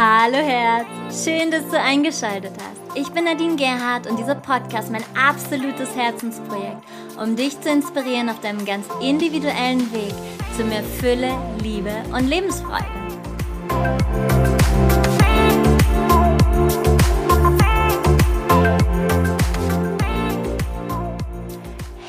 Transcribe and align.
Hallo 0.00 0.36
Herz, 0.36 1.24
schön, 1.24 1.50
dass 1.50 1.68
du 1.70 1.76
eingeschaltet 1.76 2.52
hast. 2.56 2.96
Ich 2.96 3.08
bin 3.08 3.24
Nadine 3.24 3.56
Gerhardt 3.56 4.06
und 4.06 4.16
dieser 4.16 4.36
Podcast 4.36 4.92
mein 4.92 5.02
absolutes 5.16 5.96
Herzensprojekt, 5.96 6.84
um 7.20 7.34
dich 7.34 7.60
zu 7.60 7.68
inspirieren 7.68 8.28
auf 8.28 8.38
deinem 8.38 8.64
ganz 8.64 8.86
individuellen 9.02 9.92
Weg 9.92 10.14
zu 10.56 10.62
mehr 10.62 10.84
Fülle, 10.84 11.36
Liebe 11.64 11.90
und 12.12 12.28
Lebensfreude. 12.28 12.84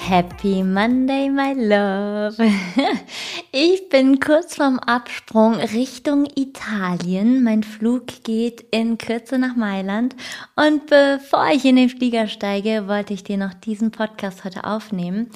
Happy 0.07 0.62
Monday, 0.62 1.27
my 1.27 1.53
love. 1.53 2.37
Ich 3.52 3.89
bin 3.89 4.20
kurz 4.20 4.58
vorm 4.58 4.77
Absprung 4.77 5.55
Richtung 5.55 6.27
Italien. 6.35 7.44
Mein 7.44 7.63
Flug 7.63 8.05
geht 8.23 8.63
in 8.70 8.99
Kürze 8.99 9.40
nach 9.40 9.55
Mailand. 9.55 10.16
Und 10.55 10.85
bevor 10.85 11.48
ich 11.52 11.66
in 11.66 11.76
den 11.76 11.90
Flieger 11.90 12.27
steige, 12.27 12.88
wollte 12.88 13.16
ich 13.16 13.23
dir 13.23 13.38
noch 13.38 13.55
diesen 13.55 13.90
Podcast 13.90 14.43
heute 14.43 14.66
aufnehmen. 14.66 15.31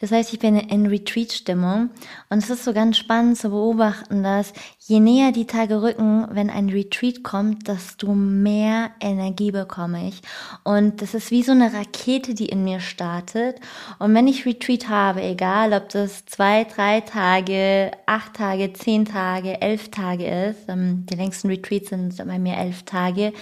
Das 0.00 0.12
heißt, 0.12 0.32
ich 0.32 0.38
bin 0.38 0.56
in 0.56 0.86
Retreat-Stimmung. 0.86 1.90
Und 2.30 2.38
es 2.38 2.48
ist 2.48 2.64
so 2.64 2.72
ganz 2.72 2.96
spannend 2.96 3.36
zu 3.36 3.50
beobachten, 3.50 4.22
dass 4.22 4.54
je 4.78 4.98
näher 4.98 5.32
die 5.32 5.46
Tage 5.46 5.82
rücken, 5.82 6.26
wenn 6.30 6.48
ein 6.48 6.70
Retreat 6.70 7.22
kommt, 7.22 7.68
desto 7.68 8.14
mehr 8.14 8.92
Energie 8.98 9.50
bekomme 9.50 10.08
ich. 10.08 10.22
Und 10.64 11.02
das 11.02 11.12
ist 11.12 11.30
wie 11.30 11.42
so 11.42 11.52
eine 11.52 11.74
Rakete, 11.74 12.32
die 12.32 12.46
in 12.46 12.64
mir 12.64 12.80
startet. 12.80 13.60
Und 13.98 14.14
wenn 14.14 14.26
ich 14.26 14.46
Retreat 14.46 14.88
habe, 14.88 15.20
egal 15.20 15.74
ob 15.74 15.90
das 15.90 16.24
zwei, 16.24 16.64
drei 16.64 17.02
Tage, 17.02 17.57
acht 18.06 18.34
Tage, 18.34 18.72
zehn 18.72 19.04
Tage, 19.04 19.60
elf 19.60 19.90
Tage 19.90 20.26
ist, 20.26 20.68
ähm, 20.68 21.06
die 21.10 21.16
längsten 21.16 21.48
Retreats 21.48 21.90
sind 21.90 22.16
bei 22.26 22.38
mir 22.38 22.56
elf 22.56 22.82
Tage, 22.84 23.32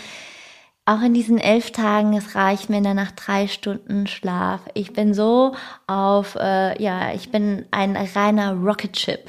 auch 0.89 1.03
in 1.03 1.15
diesen 1.15 1.39
elf 1.39 1.73
Tagen, 1.73 2.17
es 2.17 2.37
reicht 2.37 2.71
mir 2.71 2.81
danach 2.81 3.11
drei 3.11 3.49
Stunden 3.49 4.07
Schlaf. 4.07 4.61
Ich 4.75 4.93
bin 4.93 5.15
so 5.15 5.57
auf, 5.89 6.37
äh, 6.37 6.81
ja, 6.81 7.13
ich 7.13 7.33
bin 7.33 7.67
ein 7.73 7.97
reiner 7.97 8.53
Rocket 8.53 8.93
Chip. 8.93 9.29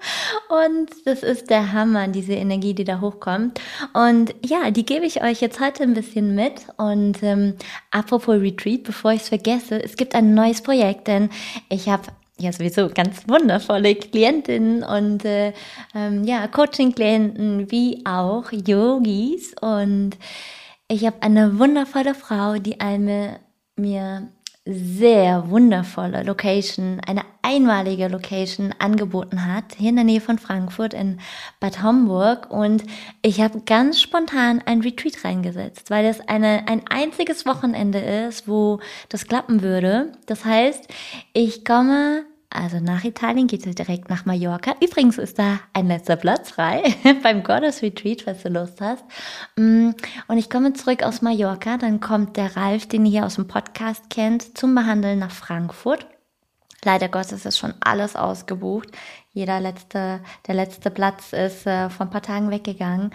Und 0.50 0.90
das 1.06 1.22
ist 1.22 1.48
der 1.48 1.72
Hammer, 1.72 2.08
diese 2.08 2.34
Energie, 2.34 2.74
die 2.74 2.84
da 2.84 3.00
hochkommt. 3.00 3.58
Und 3.94 4.34
ja, 4.44 4.70
die 4.70 4.84
gebe 4.84 5.06
ich 5.06 5.22
euch 5.22 5.40
jetzt 5.40 5.60
heute 5.60 5.82
ein 5.82 5.94
bisschen 5.94 6.34
mit. 6.34 6.66
Und 6.76 7.22
ähm, 7.22 7.54
apropos 7.90 8.36
Retreat, 8.38 8.82
bevor 8.82 9.12
ich 9.12 9.22
es 9.22 9.28
vergesse, 9.30 9.82
es 9.82 9.96
gibt 9.96 10.14
ein 10.14 10.34
neues 10.34 10.60
Projekt, 10.60 11.08
denn 11.08 11.30
ich 11.70 11.88
habe 11.88 12.02
ja 12.40 12.52
sowieso 12.52 12.88
ganz 12.88 13.28
wundervolle 13.28 13.94
Klientinnen 13.94 14.82
und 14.82 15.24
äh, 15.24 15.52
ähm, 15.94 16.24
ja 16.24 16.46
Coaching-Klienten 16.46 17.70
wie 17.70 18.04
auch 18.06 18.50
Yogis. 18.52 19.54
Und 19.60 20.16
ich 20.88 21.04
habe 21.04 21.22
eine 21.22 21.58
wundervolle 21.58 22.14
Frau, 22.14 22.54
die 22.54 22.80
eine 22.80 23.40
mir 23.76 24.28
sehr 24.70 25.48
wundervolle 25.48 26.22
Location, 26.24 27.00
eine 27.06 27.22
einmalige 27.40 28.08
Location 28.08 28.74
angeboten 28.78 29.46
hat, 29.46 29.64
hier 29.78 29.88
in 29.88 29.96
der 29.96 30.04
Nähe 30.04 30.20
von 30.20 30.38
Frankfurt 30.38 30.92
in 30.92 31.20
Bad 31.58 31.82
Homburg. 31.82 32.50
Und 32.50 32.84
ich 33.22 33.40
habe 33.40 33.62
ganz 33.64 33.98
spontan 34.00 34.62
ein 34.66 34.82
Retreat 34.82 35.24
reingesetzt, 35.24 35.90
weil 35.90 36.04
es 36.04 36.20
eine, 36.28 36.68
ein 36.68 36.82
einziges 36.90 37.46
Wochenende 37.46 37.98
ist, 37.98 38.46
wo 38.46 38.80
das 39.08 39.26
klappen 39.26 39.62
würde. 39.62 40.12
Das 40.26 40.44
heißt, 40.44 40.86
ich 41.32 41.64
komme 41.64 42.24
also 42.50 42.80
nach 42.80 43.04
Italien 43.04 43.46
geht 43.46 43.66
es 43.66 43.74
direkt 43.74 44.08
nach 44.08 44.24
Mallorca. 44.24 44.74
Übrigens 44.80 45.18
ist 45.18 45.38
da 45.38 45.60
ein 45.74 45.86
letzter 45.86 46.16
Platz 46.16 46.50
frei 46.50 46.82
beim 47.22 47.42
Goddess 47.42 47.82
Retreat, 47.82 48.22
falls 48.22 48.42
du 48.42 48.48
Lust 48.48 48.80
hast. 48.80 49.04
Mm, 49.56 49.90
und 50.28 50.38
ich 50.38 50.48
komme 50.48 50.72
zurück 50.72 51.02
aus 51.02 51.20
Mallorca. 51.20 51.76
Dann 51.76 52.00
kommt 52.00 52.36
der 52.38 52.56
Ralf, 52.56 52.86
den 52.86 53.04
ihr 53.04 53.12
hier 53.12 53.26
aus 53.26 53.34
dem 53.34 53.48
Podcast 53.48 54.08
kennt, 54.08 54.56
zum 54.56 54.74
Behandeln 54.74 55.18
nach 55.18 55.30
Frankfurt. 55.30 56.06
Leider 56.84 57.08
Gottes 57.08 57.44
ist 57.44 57.58
schon 57.58 57.74
alles 57.80 58.16
ausgebucht. 58.16 58.88
Jeder 59.32 59.60
letzte, 59.60 60.20
der 60.46 60.54
letzte 60.54 60.90
Platz 60.90 61.32
ist 61.32 61.66
äh, 61.66 61.90
vor 61.90 62.06
ein 62.06 62.10
paar 62.10 62.22
Tagen 62.22 62.50
weggegangen. 62.50 63.10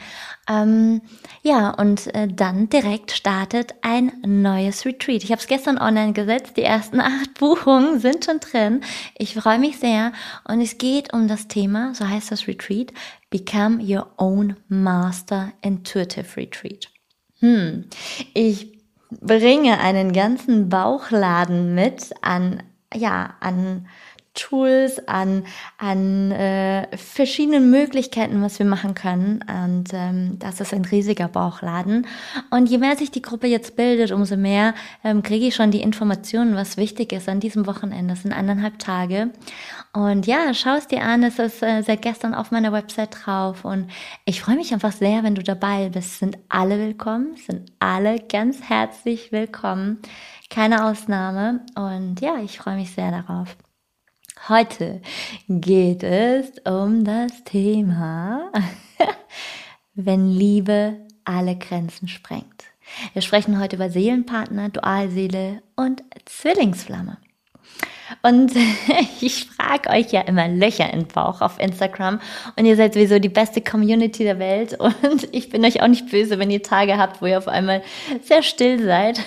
Ähm, 0.47 1.01
ja, 1.41 1.72
und 1.72 2.13
äh, 2.13 2.28
dann 2.28 2.69
direkt 2.69 3.12
startet 3.12 3.74
ein 3.81 4.12
neues 4.25 4.85
Retreat. 4.85 5.23
Ich 5.23 5.31
habe 5.31 5.41
es 5.41 5.47
gestern 5.47 5.79
online 5.79 6.13
gesetzt. 6.13 6.56
Die 6.56 6.63
ersten 6.63 7.02
acht 7.02 7.34
Buchungen 7.40 8.00
sind 8.00 8.25
schon 8.25 8.40
drin. 8.40 8.81
Ich 9.18 9.34
freue 9.34 9.57
mich 9.57 9.79
sehr. 9.79 10.13
Und 10.47 10.62
es 10.62 10.78
geht 10.78 11.12
um 11.13 11.28
das 11.28 11.47
Thema, 11.47 11.96
so 11.96 12.07
heißt 12.07 12.31
das 12.31 12.47
Retreat, 12.47 12.94
Become 13.31 13.84
Your 13.84 14.07
Own 14.18 14.56
Master 14.68 15.52
Intuitive 15.62 16.38
Retreat. 16.38 16.90
Hm, 17.40 17.85
ich 18.35 18.79
bringe 19.09 19.79
einen 19.79 20.13
ganzen 20.13 20.69
Bauchladen 20.69 21.73
mit 21.73 22.13
an 22.22 22.62
ja, 22.96 23.35
an 23.40 23.88
Tools, 24.33 25.07
an, 25.07 25.45
an 25.77 26.31
äh, 26.31 26.97
verschiedenen 26.97 27.69
Möglichkeiten, 27.69 28.41
was 28.41 28.57
wir 28.57 28.66
machen 28.66 28.95
können. 28.95 29.44
Und 29.47 29.94
ähm, 29.94 30.39
das 30.39 30.59
ist 30.59 30.73
ein 30.73 30.85
riesiger 30.85 31.27
Bauchladen. 31.27 32.07
Und 32.49 32.67
je 32.67 32.79
mehr 32.79 32.95
sich 32.95 33.11
die 33.11 33.22
Gruppe 33.22 33.47
jetzt 33.47 33.75
bildet, 33.75 34.11
umso 34.11 34.35
mehr 34.35 34.73
ähm, 35.03 35.22
kriege 35.22 35.45
ich 35.45 35.55
schon 35.55 35.69
die 35.69 35.81
Informationen, 35.81 36.55
was 36.55 36.77
wichtig 36.77 37.13
ist 37.13 37.29
an 37.29 37.39
diesem 37.39 37.67
Wochenende. 37.67 38.13
Das 38.13 38.23
sind 38.23 38.33
eineinhalb 38.33 38.79
Tage. 38.79 39.29
Und 39.93 40.25
ja, 40.25 40.51
schau 40.55 40.75
es 40.77 40.88
dir 40.88 41.03
an. 41.03 41.22
Es 41.22 41.38
ist 41.38 41.61
äh, 41.61 41.83
seit 41.83 42.01
gestern 42.01 42.33
auf 42.33 42.49
meiner 42.49 42.72
Website 42.72 43.16
drauf. 43.25 43.63
Und 43.63 43.91
ich 44.25 44.41
freue 44.41 44.55
mich 44.55 44.73
einfach 44.73 44.93
sehr, 44.93 45.23
wenn 45.23 45.35
du 45.35 45.43
dabei 45.43 45.89
bist. 45.89 46.17
Sind 46.17 46.39
alle 46.49 46.79
willkommen, 46.79 47.35
sind 47.38 47.72
alle 47.77 48.19
ganz 48.19 48.63
herzlich 48.63 49.31
willkommen. 49.31 49.99
Keine 50.49 50.85
Ausnahme. 50.85 51.63
Und 51.75 52.19
ja, 52.19 52.38
ich 52.43 52.57
freue 52.57 52.75
mich 52.75 52.91
sehr 52.91 53.11
darauf. 53.11 53.55
Heute 54.49 54.99
geht 55.47 56.03
es 56.03 56.51
um 56.65 57.05
das 57.05 57.45
Thema, 57.45 58.51
wenn 59.95 60.27
Liebe 60.27 60.97
alle 61.23 61.55
Grenzen 61.55 62.09
sprengt. 62.09 62.65
Wir 63.13 63.21
sprechen 63.21 63.57
heute 63.57 63.77
über 63.77 63.89
Seelenpartner, 63.89 64.67
Dualseele 64.67 65.63
und 65.77 66.03
Zwillingsflamme. 66.25 67.19
Und 68.21 68.51
ich 69.21 69.45
frage 69.45 69.89
euch 69.89 70.11
ja 70.11 70.21
immer 70.21 70.49
Löcher 70.49 70.91
in 70.91 70.99
den 70.99 71.07
Bauch 71.07 71.39
auf 71.39 71.57
Instagram 71.57 72.19
und 72.57 72.65
ihr 72.65 72.75
seid 72.75 72.95
sowieso 72.95 73.19
die 73.19 73.29
beste 73.29 73.61
Community 73.61 74.25
der 74.25 74.39
Welt 74.39 74.77
und 74.79 75.29
ich 75.31 75.49
bin 75.49 75.63
euch 75.63 75.81
auch 75.81 75.87
nicht 75.87 76.11
böse, 76.11 76.37
wenn 76.37 76.51
ihr 76.51 76.61
Tage 76.61 76.97
habt, 76.97 77.21
wo 77.21 77.27
ihr 77.27 77.37
auf 77.37 77.47
einmal 77.47 77.81
sehr 78.21 78.43
still 78.43 78.83
seid. 78.83 79.21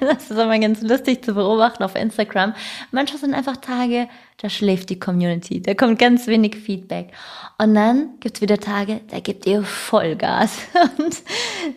Das 0.00 0.30
ist 0.30 0.38
immer 0.38 0.58
ganz 0.58 0.80
lustig 0.80 1.22
zu 1.22 1.34
beobachten 1.34 1.82
auf 1.82 1.94
Instagram. 1.94 2.54
Manchmal 2.90 3.20
sind 3.20 3.34
einfach 3.34 3.58
Tage, 3.58 4.08
da 4.38 4.50
schläft 4.50 4.90
die 4.90 4.98
Community, 4.98 5.62
da 5.62 5.74
kommt 5.74 5.98
ganz 5.98 6.26
wenig 6.26 6.56
Feedback. 6.56 7.12
Und 7.56 7.74
dann 7.74 8.18
gibt's 8.18 8.40
wieder 8.40 8.58
Tage, 8.58 9.00
da 9.08 9.20
gebt 9.20 9.46
ihr 9.46 9.62
Vollgas. 9.62 10.58
Und 10.98 11.22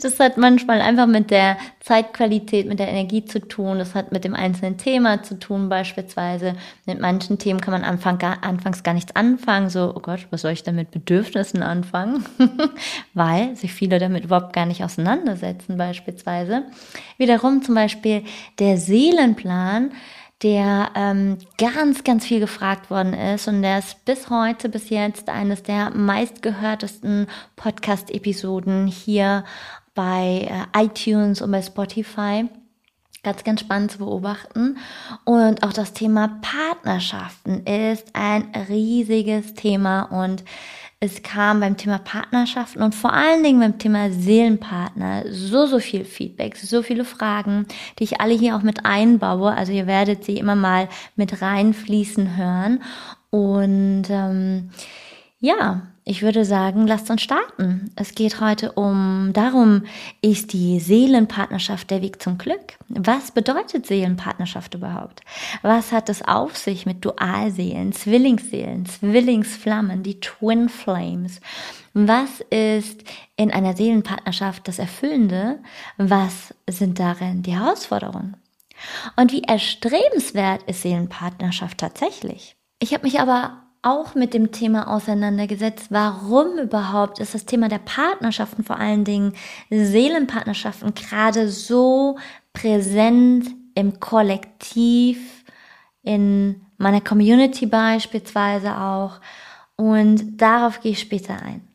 das 0.01 0.19
hat 0.19 0.38
manchmal 0.38 0.81
einfach 0.81 1.06
mit 1.06 1.29
der 1.29 1.57
Zeitqualität, 1.81 2.67
mit 2.67 2.79
der 2.79 2.88
Energie 2.88 3.23
zu 3.23 3.40
tun. 3.40 3.78
Das 3.78 3.94
hat 3.94 4.12
mit 4.12 4.23
dem 4.23 4.34
einzelnen 4.34 4.78
Thema 4.78 5.22
zu 5.22 5.40
tun, 5.40 5.69
beispielsweise. 5.69 6.56
Mit 6.85 7.00
manchen 7.00 7.38
Themen 7.38 7.62
kann 7.62 7.73
man 7.73 7.84
Anfang, 7.84 8.17
gar, 8.17 8.44
anfangs 8.44 8.81
gar 8.81 8.96
nichts 8.96 9.16
anfangen. 9.16 9.69
So, 9.69 9.94
oh 9.96 10.00
Gott, 10.00 10.28
was 10.31 10.41
soll 10.41 10.51
ich 10.51 10.63
denn 10.63 10.75
mit 10.75 10.90
Bedürfnissen 10.90 11.62
anfangen? 11.62 12.25
Weil 13.13 13.56
sich 13.56 13.72
viele 13.72 14.00
damit 14.00 14.25
überhaupt 14.25 14.53
gar 14.53 14.66
nicht 14.66 14.84
auseinandersetzen, 14.84 15.78
beispielsweise. 15.78 16.63
Wiederum 17.17 17.62
zum 17.62 17.75
Beispiel 17.75 18.23
der 18.57 18.78
Seelenplan 18.78 19.91
der 20.43 20.91
ähm, 20.95 21.39
ganz, 21.57 22.03
ganz 22.03 22.25
viel 22.25 22.39
gefragt 22.39 22.91
worden 22.91 23.13
ist 23.13 23.47
und 23.47 23.63
der 23.63 23.79
ist 23.79 24.05
bis 24.05 24.29
heute, 24.29 24.69
bis 24.69 24.89
jetzt 24.89 25.29
eines 25.29 25.63
der 25.63 25.89
meistgehörtesten 25.89 27.28
Podcast-Episoden 27.55 28.85
hier 28.87 29.43
bei 29.95 30.47
äh, 30.75 30.85
iTunes 30.85 31.41
und 31.41 31.51
bei 31.51 31.61
Spotify. 31.61 32.47
Ganz, 33.23 33.43
ganz 33.43 33.61
spannend 33.61 33.91
zu 33.91 33.97
beobachten. 33.97 34.78
Und 35.25 35.63
auch 35.63 35.73
das 35.73 35.93
Thema 35.93 36.40
Partnerschaften 36.41 37.66
ist 37.66 38.07
ein 38.13 38.51
riesiges 38.69 39.55
Thema 39.55 40.03
und 40.03 40.43
es 40.99 41.22
kam 41.22 41.59
beim 41.59 41.78
Thema 41.78 41.99
Partnerschaften 41.99 42.82
und 42.82 42.96
vor 42.96 43.14
allen 43.14 43.44
Dingen 43.44 43.59
beim 43.59 43.78
Thema 43.78 44.09
Seelenpartner 44.09 45.26
so, 45.32 45.67
so 45.67 45.79
viel 45.79 46.05
Feedback, 46.05 46.55
so 46.55 46.82
viele 46.82 47.05
Fragen, 47.05 47.67
die 47.99 48.03
ich 48.03 48.20
alle 48.20 48.34
hier 48.34 48.55
auch 48.55 48.64
mit 48.64 48.85
einbaue. 48.85 49.52
Also 49.52 49.72
ihr 49.73 49.85
werdet 49.85 50.23
sie 50.23 50.38
immer 50.38 50.55
mal 50.55 50.90
mit 51.16 51.41
reinfließen 51.41 52.35
hören. 52.35 52.82
Und 53.29 54.05
ähm, 54.09 54.72
ja, 55.40 55.84
ich 56.09 56.21
würde 56.21 56.45
sagen, 56.45 56.87
lasst 56.87 57.09
uns 57.09 57.21
starten. 57.21 57.91
Es 57.97 58.15
geht 58.15 58.39
heute 58.39 58.71
um 58.71 59.31
darum, 59.33 59.83
ist 60.21 60.53
die 60.53 60.79
Seelenpartnerschaft 60.79 61.91
der 61.91 62.01
Weg 62.01 62.21
zum 62.21 62.37
Glück? 62.37 62.77
Was 62.87 63.31
bedeutet 63.31 63.85
Seelenpartnerschaft 63.85 64.73
überhaupt? 64.73 65.19
Was 65.63 65.91
hat 65.91 66.07
es 66.07 66.21
auf 66.25 66.55
sich 66.55 66.85
mit 66.85 67.03
Dualseelen, 67.03 67.91
Zwillingsseelen, 67.91 68.85
Zwillingsflammen, 68.85 70.01
die 70.01 70.21
Twin 70.21 70.69
Flames? 70.69 71.41
Was 71.93 72.39
ist 72.51 73.03
in 73.35 73.51
einer 73.51 73.75
Seelenpartnerschaft 73.75 74.65
das 74.69 74.79
Erfüllende? 74.79 75.59
Was 75.97 76.53
sind 76.69 76.99
darin 76.99 77.43
die 77.43 77.59
Herausforderungen? 77.59 78.37
Und 79.17 79.33
wie 79.33 79.43
erstrebenswert 79.43 80.63
ist 80.67 80.83
Seelenpartnerschaft 80.83 81.77
tatsächlich? 81.77 82.55
Ich 82.79 82.93
habe 82.93 83.03
mich 83.03 83.19
aber 83.19 83.66
auch 83.82 84.16
mit 84.16 84.34
dem 84.34 84.52
Thema 84.52 84.94
auseinandergesetzt, 84.94 85.88
warum 85.90 86.58
überhaupt 86.58 87.20
ist 87.20 87.34
das 87.34 87.46
Thema 87.46 87.70
der 87.70 87.79
Partnerschaften, 87.79 88.64
vor 88.64 88.78
allen 88.78 89.03
Dingen 89.03 89.34
Seelenpartnerschaften, 89.70 90.94
gerade 90.94 91.50
so 91.50 92.18
präsent 92.53 93.50
im 93.76 94.00
Kollektiv, 94.00 95.44
in 96.03 96.62
meiner 96.78 97.02
Community 97.02 97.66
beispielsweise 97.66 98.78
auch. 98.78 99.20
Und 99.76 100.41
darauf 100.41 100.82
gehe 100.82 100.94
ich 100.94 101.00
später 101.00 101.41
ein. 101.41 101.68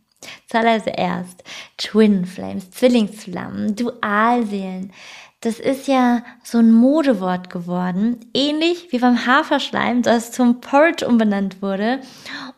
Zuallererst 0.49 1.43
Twin 1.77 2.27
Flames, 2.27 2.71
Zwillingsflammen, 2.71 3.75
Dualseelen. 3.77 4.93
Das 5.43 5.59
ist 5.59 5.89
ja 5.89 6.23
so 6.45 6.59
ein 6.59 6.71
Modewort 6.71 7.51
geworden, 7.51 8.21
ähnlich 8.33 8.93
wie 8.93 9.01
beim 9.01 9.27
Haferschleim, 9.27 10.03
das 10.03 10.31
zum 10.31 10.61
Porridge 10.61 11.05
umbenannt 11.05 11.61
wurde, 11.61 11.99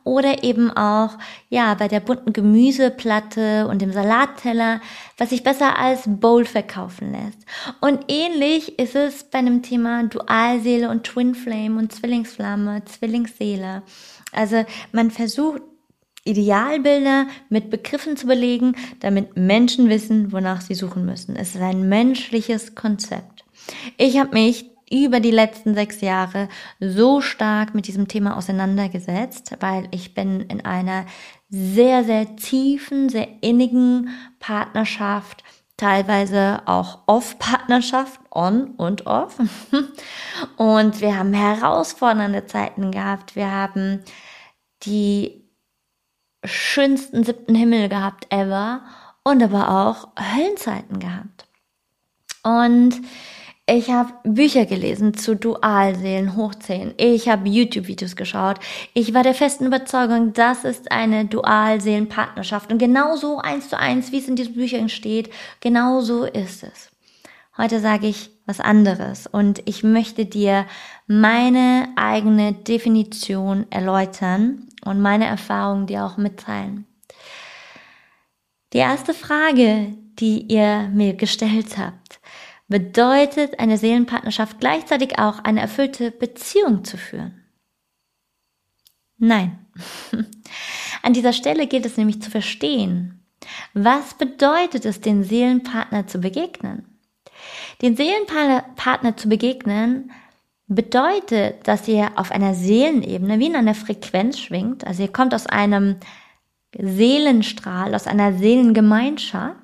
oder 0.04 0.44
eben 0.44 0.70
auch 0.70 1.16
ja 1.48 1.72
bei 1.76 1.88
der 1.88 2.00
bunten 2.00 2.34
Gemüseplatte 2.34 3.66
und 3.68 3.80
dem 3.80 3.90
Salatteller, 3.90 4.82
was 5.16 5.30
sich 5.30 5.42
besser 5.42 5.78
als 5.78 6.02
Bowl 6.04 6.44
verkaufen 6.44 7.12
lässt. 7.12 7.38
Und 7.80 8.04
ähnlich 8.08 8.78
ist 8.78 8.94
es 8.94 9.24
bei 9.24 9.38
einem 9.38 9.62
Thema 9.62 10.02
Dualseele 10.02 10.90
und 10.90 11.04
Twin 11.04 11.34
Flame 11.34 11.78
und 11.78 11.90
Zwillingsflamme, 11.90 12.84
Zwillingsseele. 12.84 13.82
Also 14.30 14.66
man 14.92 15.10
versucht 15.10 15.62
Idealbilder 16.24 17.26
mit 17.48 17.70
Begriffen 17.70 18.16
zu 18.16 18.26
belegen, 18.26 18.76
damit 19.00 19.36
Menschen 19.36 19.88
wissen, 19.88 20.32
wonach 20.32 20.60
sie 20.60 20.74
suchen 20.74 21.04
müssen. 21.04 21.36
Es 21.36 21.54
ist 21.54 21.60
ein 21.60 21.88
menschliches 21.88 22.74
Konzept. 22.74 23.44
Ich 23.98 24.18
habe 24.18 24.32
mich 24.32 24.70
über 24.90 25.20
die 25.20 25.30
letzten 25.30 25.74
sechs 25.74 26.00
Jahre 26.00 26.48
so 26.80 27.20
stark 27.20 27.74
mit 27.74 27.86
diesem 27.86 28.08
Thema 28.08 28.36
auseinandergesetzt, 28.36 29.56
weil 29.60 29.88
ich 29.90 30.14
bin 30.14 30.40
in 30.40 30.64
einer 30.64 31.06
sehr, 31.48 32.04
sehr 32.04 32.36
tiefen, 32.36 33.08
sehr 33.08 33.28
innigen 33.40 34.10
Partnerschaft, 34.40 35.42
teilweise 35.76 36.62
auch 36.66 37.00
Off-Partnerschaft, 37.06 38.20
on 38.30 38.68
und 38.76 39.06
off. 39.06 39.38
Und 40.56 41.00
wir 41.00 41.18
haben 41.18 41.32
herausfordernde 41.32 42.46
Zeiten 42.46 42.90
gehabt. 42.90 43.36
Wir 43.36 43.50
haben 43.50 44.00
die 44.82 45.43
schönsten 46.44 47.24
siebten 47.24 47.54
Himmel 47.54 47.88
gehabt 47.88 48.26
ever 48.30 48.82
und 49.22 49.42
aber 49.42 49.70
auch 49.70 50.08
Höllenzeiten 50.18 50.98
gehabt. 50.98 51.46
Und 52.42 53.00
ich 53.66 53.90
habe 53.90 54.12
Bücher 54.24 54.66
gelesen 54.66 55.14
zu 55.14 55.36
Dualseelen, 55.36 56.36
Hochzählen. 56.36 56.92
Ich 56.98 57.30
habe 57.30 57.48
YouTube-Videos 57.48 58.14
geschaut. 58.14 58.60
Ich 58.92 59.14
war 59.14 59.22
der 59.22 59.32
festen 59.32 59.64
Überzeugung, 59.64 60.34
das 60.34 60.64
ist 60.64 60.92
eine 60.92 61.24
Dualseelenpartnerschaft. 61.24 62.70
Und 62.70 62.78
genauso 62.78 63.38
eins 63.38 63.70
zu 63.70 63.78
eins, 63.78 64.12
wie 64.12 64.18
es 64.18 64.28
in 64.28 64.36
diesen 64.36 64.52
Büchern 64.52 64.90
steht, 64.90 65.30
genauso 65.60 66.24
ist 66.24 66.62
es. 66.62 66.90
Heute 67.56 67.80
sage 67.80 68.06
ich 68.06 68.30
was 68.44 68.60
anderes 68.60 69.26
und 69.26 69.62
ich 69.64 69.82
möchte 69.82 70.26
dir 70.26 70.66
meine 71.06 71.88
eigene 71.96 72.52
Definition 72.52 73.64
erläutern 73.70 74.68
und 74.84 75.00
meine 75.00 75.26
Erfahrungen 75.26 75.86
dir 75.86 76.04
auch 76.04 76.16
mitteilen. 76.16 76.86
Die 78.72 78.78
erste 78.78 79.14
Frage, 79.14 79.96
die 80.18 80.42
ihr 80.52 80.90
mir 80.92 81.14
gestellt 81.14 81.78
habt, 81.78 82.20
bedeutet 82.68 83.60
eine 83.60 83.78
Seelenpartnerschaft 83.78 84.58
gleichzeitig 84.58 85.18
auch 85.18 85.38
eine 85.40 85.60
erfüllte 85.60 86.10
Beziehung 86.10 86.84
zu 86.84 86.96
führen? 86.96 87.44
Nein. 89.18 89.58
An 91.02 91.12
dieser 91.12 91.32
Stelle 91.32 91.66
gilt 91.66 91.86
es 91.86 91.96
nämlich 91.96 92.22
zu 92.22 92.30
verstehen, 92.30 93.24
was 93.74 94.14
bedeutet 94.14 94.84
es, 94.86 95.00
den 95.00 95.22
Seelenpartner 95.22 96.06
zu 96.06 96.18
begegnen? 96.18 96.98
Den 97.82 97.96
Seelenpartner 97.96 99.16
zu 99.16 99.28
begegnen 99.28 100.12
bedeutet, 100.74 101.66
dass 101.66 101.88
ihr 101.88 102.12
auf 102.16 102.30
einer 102.30 102.54
Seelenebene 102.54 103.38
wie 103.38 103.46
in 103.46 103.56
einer 103.56 103.74
Frequenz 103.74 104.38
schwingt. 104.38 104.86
Also 104.86 105.02
ihr 105.02 105.12
kommt 105.12 105.34
aus 105.34 105.46
einem 105.46 105.96
Seelenstrahl, 106.76 107.94
aus 107.94 108.06
einer 108.06 108.34
Seelengemeinschaft, 108.34 109.56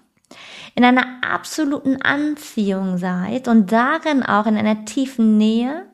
in 0.75 0.85
einer 0.85 1.05
absoluten 1.23 2.01
Anziehung 2.03 2.99
seid 2.99 3.49
und 3.49 3.73
darin 3.73 4.23
auch 4.23 4.47
in 4.47 4.57
einer 4.57 4.85
tiefen 4.85 5.37
Nähe 5.37 5.87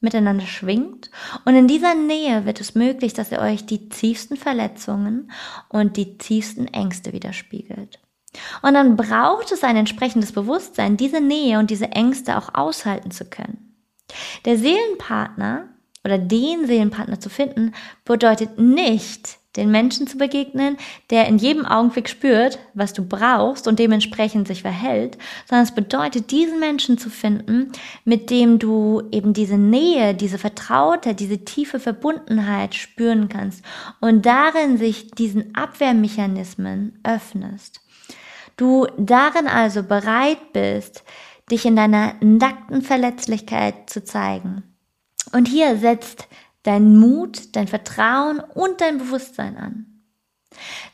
miteinander 0.00 0.46
schwingt. 0.46 1.10
Und 1.44 1.54
in 1.56 1.68
dieser 1.68 1.94
Nähe 1.94 2.44
wird 2.46 2.60
es 2.60 2.74
möglich, 2.74 3.12
dass 3.12 3.32
ihr 3.32 3.40
euch 3.40 3.66
die 3.66 3.88
tiefsten 3.88 4.36
Verletzungen 4.36 5.30
und 5.68 5.96
die 5.96 6.18
tiefsten 6.18 6.66
Ängste 6.66 7.12
widerspiegelt. 7.12 7.98
Und 8.62 8.74
dann 8.74 8.96
braucht 8.96 9.52
es 9.52 9.64
ein 9.64 9.76
entsprechendes 9.76 10.32
Bewusstsein, 10.32 10.96
diese 10.96 11.20
Nähe 11.20 11.58
und 11.58 11.70
diese 11.70 11.90
Ängste 11.90 12.38
auch 12.38 12.54
aushalten 12.54 13.10
zu 13.10 13.24
können. 13.24 13.69
Der 14.44 14.56
Seelenpartner 14.56 15.68
oder 16.04 16.18
den 16.18 16.66
Seelenpartner 16.66 17.20
zu 17.20 17.28
finden, 17.28 17.72
bedeutet 18.04 18.58
nicht, 18.58 19.38
den 19.56 19.70
Menschen 19.72 20.06
zu 20.06 20.16
begegnen, 20.16 20.76
der 21.10 21.26
in 21.26 21.36
jedem 21.36 21.66
Augenblick 21.66 22.08
spürt, 22.08 22.60
was 22.72 22.92
du 22.92 23.04
brauchst 23.04 23.66
und 23.66 23.80
dementsprechend 23.80 24.46
sich 24.46 24.62
verhält, 24.62 25.18
sondern 25.48 25.64
es 25.64 25.74
bedeutet, 25.74 26.30
diesen 26.30 26.60
Menschen 26.60 26.98
zu 26.98 27.10
finden, 27.10 27.72
mit 28.04 28.30
dem 28.30 28.60
du 28.60 29.02
eben 29.10 29.32
diese 29.32 29.58
Nähe, 29.58 30.14
diese 30.14 30.38
Vertrautheit, 30.38 31.18
diese 31.18 31.44
tiefe 31.44 31.80
Verbundenheit 31.80 32.76
spüren 32.76 33.28
kannst 33.28 33.64
und 34.00 34.24
darin 34.24 34.78
sich 34.78 35.10
diesen 35.10 35.52
Abwehrmechanismen 35.54 37.00
öffnest. 37.02 37.80
Du 38.56 38.86
darin 38.98 39.48
also 39.48 39.82
bereit 39.82 40.52
bist, 40.52 41.02
dich 41.50 41.66
in 41.66 41.76
deiner 41.76 42.14
nackten 42.20 42.82
Verletzlichkeit 42.82 43.90
zu 43.90 44.04
zeigen. 44.04 44.62
Und 45.32 45.48
hier 45.48 45.76
setzt 45.76 46.28
dein 46.62 46.96
Mut, 46.96 47.56
dein 47.56 47.68
Vertrauen 47.68 48.40
und 48.40 48.80
dein 48.80 48.98
Bewusstsein 48.98 49.56
an. 49.56 49.86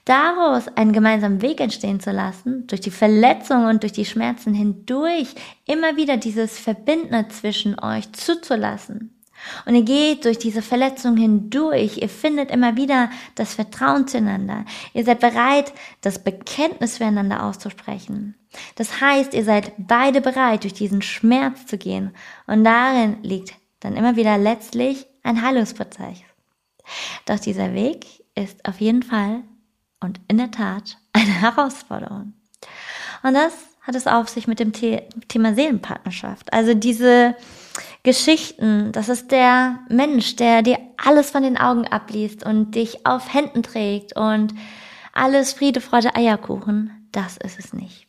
Daraus 0.04 0.68
einen 0.68 0.92
gemeinsamen 0.92 1.42
Weg 1.42 1.60
entstehen 1.60 1.98
zu 1.98 2.12
lassen, 2.12 2.66
durch 2.66 2.80
die 2.80 2.90
Verletzungen 2.90 3.66
und 3.66 3.82
durch 3.82 3.92
die 3.92 4.04
Schmerzen 4.04 4.54
hindurch 4.54 5.28
immer 5.66 5.96
wieder 5.96 6.16
dieses 6.16 6.58
Verbindende 6.58 7.28
zwischen 7.28 7.78
euch 7.80 8.12
zuzulassen 8.12 9.15
und 9.64 9.74
ihr 9.74 9.82
geht 9.82 10.24
durch 10.24 10.38
diese 10.38 10.62
Verletzung 10.62 11.16
hindurch. 11.16 11.98
Ihr 11.98 12.08
findet 12.08 12.50
immer 12.50 12.76
wieder 12.76 13.10
das 13.34 13.54
Vertrauen 13.54 14.06
zueinander. 14.08 14.64
Ihr 14.94 15.04
seid 15.04 15.20
bereit, 15.20 15.72
das 16.00 16.22
Bekenntnis 16.22 16.98
füreinander 16.98 17.44
auszusprechen. 17.44 18.34
Das 18.76 19.00
heißt, 19.00 19.34
ihr 19.34 19.44
seid 19.44 19.72
beide 19.78 20.20
bereit, 20.20 20.64
durch 20.64 20.74
diesen 20.74 21.02
Schmerz 21.02 21.66
zu 21.66 21.78
gehen. 21.78 22.12
Und 22.46 22.64
darin 22.64 23.22
liegt 23.22 23.54
dann 23.80 23.96
immer 23.96 24.16
wieder 24.16 24.38
letztlich 24.38 25.06
ein 25.22 25.42
Heilungsprozess. 25.42 26.18
Doch 27.26 27.38
dieser 27.38 27.74
Weg 27.74 28.06
ist 28.34 28.66
auf 28.66 28.80
jeden 28.80 29.02
Fall 29.02 29.42
und 30.00 30.20
in 30.28 30.38
der 30.38 30.50
Tat 30.50 30.98
eine 31.12 31.24
Herausforderung. 31.40 32.34
Und 33.22 33.34
das 33.34 33.52
hat 33.82 33.94
es 33.94 34.06
auf 34.06 34.28
sich 34.28 34.46
mit 34.46 34.58
dem 34.58 34.72
Thema 34.72 35.54
Seelenpartnerschaft. 35.54 36.52
Also 36.52 36.74
diese 36.74 37.36
Geschichten, 38.06 38.92
das 38.92 39.08
ist 39.08 39.32
der 39.32 39.80
Mensch, 39.88 40.36
der 40.36 40.62
dir 40.62 40.78
alles 40.96 41.30
von 41.30 41.42
den 41.42 41.58
Augen 41.58 41.88
abliest 41.88 42.46
und 42.46 42.76
dich 42.76 43.04
auf 43.04 43.34
Händen 43.34 43.64
trägt 43.64 44.16
und 44.16 44.54
alles 45.12 45.52
Friede, 45.52 45.80
Freude, 45.80 46.14
Eierkuchen, 46.14 47.08
das 47.10 47.36
ist 47.36 47.58
es 47.58 47.72
nicht. 47.72 48.06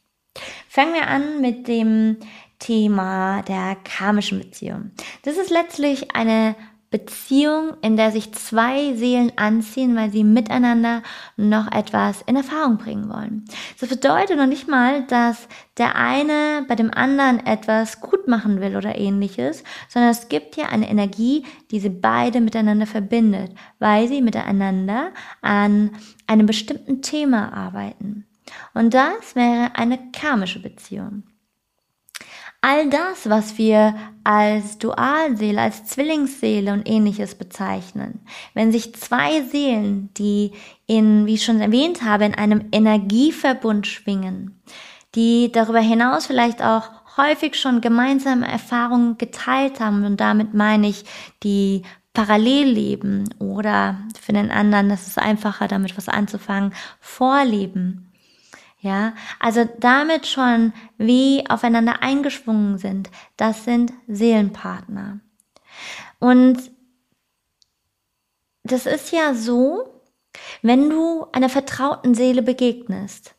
Fangen 0.69 0.93
wir 0.93 1.07
an 1.07 1.41
mit 1.41 1.67
dem 1.67 2.17
Thema 2.59 3.41
der 3.41 3.75
karmischen 3.83 4.37
Beziehung. 4.37 4.91
Das 5.23 5.35
ist 5.35 5.49
letztlich 5.49 6.15
eine 6.15 6.55
Beziehung, 6.89 7.73
in 7.81 7.97
der 7.97 8.11
sich 8.11 8.33
zwei 8.33 8.95
Seelen 8.95 9.33
anziehen, 9.37 9.95
weil 9.97 10.09
sie 10.09 10.23
miteinander 10.23 11.03
noch 11.35 11.69
etwas 11.71 12.21
in 12.21 12.37
Erfahrung 12.37 12.77
bringen 12.77 13.09
wollen. 13.09 13.43
Das 13.79 13.89
bedeutet 13.89 14.37
noch 14.37 14.45
nicht 14.45 14.69
mal, 14.69 15.03
dass 15.07 15.49
der 15.77 15.95
eine 15.95 16.65
bei 16.67 16.75
dem 16.75 16.93
anderen 16.93 17.45
etwas 17.45 17.99
gut 17.99 18.29
machen 18.29 18.61
will 18.61 18.77
oder 18.77 18.97
ähnliches, 18.97 19.65
sondern 19.89 20.11
es 20.11 20.29
gibt 20.29 20.55
ja 20.55 20.67
eine 20.67 20.89
Energie, 20.89 21.45
die 21.71 21.81
sie 21.81 21.89
beide 21.89 22.39
miteinander 22.39 22.87
verbindet, 22.87 23.51
weil 23.79 24.07
sie 24.07 24.21
miteinander 24.21 25.11
an 25.41 25.91
einem 26.25 26.45
bestimmten 26.45 27.01
Thema 27.01 27.51
arbeiten. 27.51 28.25
Und 28.73 28.93
das 28.93 29.35
wäre 29.35 29.71
eine 29.75 29.99
karmische 30.13 30.61
Beziehung. 30.61 31.23
All 32.67 32.89
das, 32.89 33.29
was 33.29 33.57
wir 33.57 33.95
als 34.25 34.77
Dualseele, 34.77 35.61
als 35.61 35.85
Zwillingsseele 35.85 36.73
und 36.73 36.85
ähnliches 36.85 37.35
bezeichnen, 37.35 38.19
wenn 38.53 38.73
sich 38.73 38.93
zwei 38.93 39.41
Seelen, 39.43 40.13
die 40.15 40.51
in, 40.85 41.25
wie 41.25 41.35
ich 41.35 41.45
schon 41.45 41.61
erwähnt 41.61 42.03
habe, 42.03 42.25
in 42.25 42.35
einem 42.35 42.65
Energieverbund 42.73 43.87
schwingen, 43.87 44.61
die 45.15 45.49
darüber 45.49 45.79
hinaus 45.79 46.25
vielleicht 46.25 46.61
auch 46.61 46.89
häufig 47.15 47.55
schon 47.55 47.79
gemeinsame 47.79 48.45
Erfahrungen 48.45 49.17
geteilt 49.17 49.79
haben 49.79 50.03
und 50.03 50.19
damit 50.19 50.53
meine 50.53 50.89
ich 50.89 51.05
die 51.43 51.83
Parallelleben 52.11 53.33
oder 53.39 53.95
für 54.19 54.33
den 54.33 54.51
anderen, 54.51 54.89
das 54.89 55.07
ist 55.07 55.17
einfacher, 55.17 55.69
damit 55.69 55.95
was 55.95 56.09
anzufangen, 56.09 56.73
Vorleben 56.99 58.11
ja, 58.79 59.13
also 59.39 59.67
damit 59.79 60.27
schon 60.27 60.73
wie 60.97 61.43
aufeinander 61.49 62.01
eingeschwungen 62.01 62.77
sind, 62.77 63.09
das 63.35 63.63
sind 63.65 63.91
Seelenpartner. 64.07 65.19
Und 66.19 66.71
das 68.63 68.85
ist 68.85 69.11
ja 69.11 69.33
so, 69.33 70.01
wenn 70.61 70.89
du 70.89 71.25
einer 71.31 71.49
vertrauten 71.49 72.13
Seele 72.13 72.41
begegnest, 72.41 73.35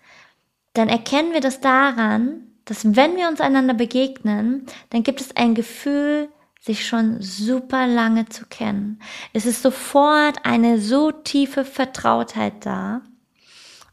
dann 0.75 0.89
erkennen 0.89 1.33
wir 1.33 1.41
das 1.41 1.61
daran, 1.61 2.49
dass 2.65 2.97
wenn 2.97 3.17
wir 3.17 3.29
uns 3.29 3.41
einander 3.41 3.75
begegnen, 3.75 4.67
dann 4.91 5.03
gibt 5.03 5.21
es 5.21 5.37
ein 5.37 5.55
Gefühl, 5.55 6.29
sich 6.61 6.87
schon 6.87 7.23
super 7.23 7.87
lange 7.87 8.29
zu 8.29 8.45
kennen. 8.47 9.01
Es 9.33 9.47
ist 9.47 9.63
sofort 9.63 10.45
eine 10.45 10.81
so 10.81 11.13
tiefe 11.13 11.65
Vertrautheit 11.65 12.67
da, 12.67 13.03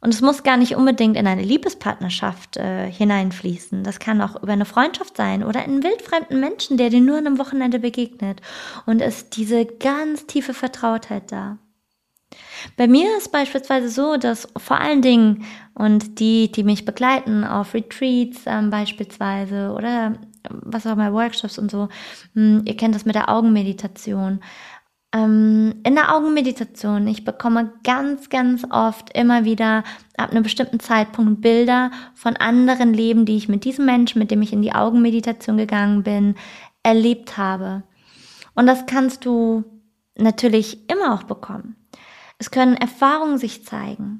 und 0.05 0.13
es 0.13 0.21
muss 0.21 0.43
gar 0.43 0.55
nicht 0.55 0.75
unbedingt 0.75 1.17
in 1.17 1.25
eine 1.25 1.41
Liebespartnerschaft 1.41 2.57
äh, 2.57 2.91
hineinfließen. 2.91 3.83
Das 3.83 3.97
kann 3.97 4.21
auch 4.21 4.35
über 4.35 4.53
eine 4.53 4.65
Freundschaft 4.65 5.17
sein 5.17 5.43
oder 5.43 5.63
einen 5.63 5.81
wildfremden 5.81 6.39
Menschen, 6.39 6.77
der 6.77 6.91
dir 6.91 7.01
nur 7.01 7.17
an 7.17 7.25
einem 7.25 7.39
Wochenende 7.39 7.79
begegnet. 7.79 8.39
Und 8.85 9.01
ist 9.01 9.35
diese 9.35 9.65
ganz 9.65 10.27
tiefe 10.27 10.53
Vertrautheit 10.53 11.31
da. 11.31 11.57
Bei 12.77 12.87
mir 12.87 13.17
ist 13.17 13.31
beispielsweise 13.31 13.89
so, 13.89 14.17
dass 14.17 14.47
vor 14.57 14.79
allen 14.79 15.01
Dingen 15.01 15.43
und 15.73 16.19
die, 16.19 16.51
die 16.51 16.63
mich 16.63 16.85
begleiten 16.85 17.43
auf 17.43 17.73
Retreats 17.73 18.41
ähm, 18.45 18.69
beispielsweise 18.69 19.73
oder 19.75 20.19
was 20.49 20.85
auch 20.85 20.91
immer, 20.93 21.13
Workshops 21.13 21.57
und 21.57 21.71
so, 21.71 21.89
mh, 22.35 22.59
hm, 22.59 22.61
ihr 22.65 22.77
kennt 22.77 22.93
das 22.93 23.05
mit 23.05 23.15
der 23.15 23.29
Augenmeditation 23.29 24.41
ähm, 25.15 25.75
in 25.83 25.95
der 25.95 26.13
Augenmeditation, 26.13 27.07
ich 27.07 27.23
bekomme 27.23 27.71
ganz, 27.83 28.29
ganz 28.29 28.65
oft 28.69 29.17
immer 29.17 29.45
wieder 29.45 29.85
ab 30.17 30.31
einem 30.31 30.43
bestimmten 30.43 30.81
Zeitpunkt 30.81 31.41
Bilder 31.41 31.91
von 32.13 32.35
anderen 32.35 32.93
Leben, 32.93 33.25
die 33.25 33.37
ich 33.37 33.47
mit 33.47 33.63
diesem 33.63 33.85
Menschen, 33.85 34.19
mit 34.19 34.29
dem 34.29 34.41
ich 34.41 34.51
in 34.51 34.61
die 34.61 34.73
Augenmeditation 34.73 35.55
gegangen 35.55 36.03
bin, 36.03 36.35
erlebt 36.83 37.37
habe. 37.37 37.83
Und 38.55 38.67
das 38.67 38.85
kannst 38.87 39.25
du 39.25 39.63
natürlich 40.17 40.89
immer 40.91 41.13
auch 41.13 41.23
bekommen. 41.23 41.77
Es 42.37 42.51
können 42.51 42.75
Erfahrungen 42.75 43.37
sich 43.37 43.65
zeigen. 43.65 44.19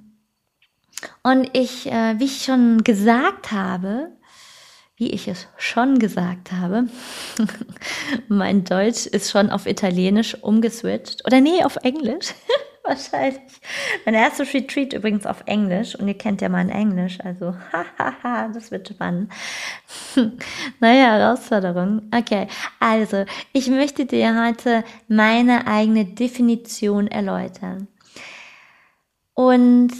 Und 1.24 1.50
ich, 1.54 1.92
äh, 1.92 2.18
wie 2.20 2.26
ich 2.26 2.44
schon 2.44 2.84
gesagt 2.86 3.52
habe, 3.52 4.14
wie 4.98 5.10
ich 5.10 5.28
es 5.28 5.48
schon 5.58 6.00
gesagt 6.00 6.52
habe, 6.52 6.86
mein 8.28 8.64
Deutsch 8.64 9.06
ist 9.06 9.30
schon 9.30 9.50
auf 9.50 9.66
Italienisch 9.66 10.42
umgeswitcht. 10.42 11.26
Oder 11.26 11.42
nee, 11.42 11.64
auf 11.64 11.76
Englisch. 11.78 12.34
Wahrscheinlich. 12.84 13.42
Mein 14.06 14.14
erstes 14.14 14.54
Retreat 14.54 14.94
übrigens 14.94 15.26
auf 15.26 15.44
Englisch. 15.48 15.96
Und 15.96 16.08
ihr 16.08 16.18
kennt 16.18 16.42
ja 16.42 16.50
mein 16.50 16.70
Englisch. 16.70 17.18
Also, 17.24 17.56
hahaha, 17.74 18.50
das 18.50 18.72
wird 18.72 18.88
spannend. 18.88 19.32
naja, 20.80 21.18
Herausforderung. 21.18 22.04
Okay. 22.16 22.48
Also, 22.80 23.26
ich 23.54 23.68
möchte 23.70 24.06
dir 24.06 24.46
heute 24.46 24.84
meine 25.08 25.68
eigene 25.68 26.06
Definition 26.06 27.08
erläutern. 27.08 27.88
Und 29.34 29.92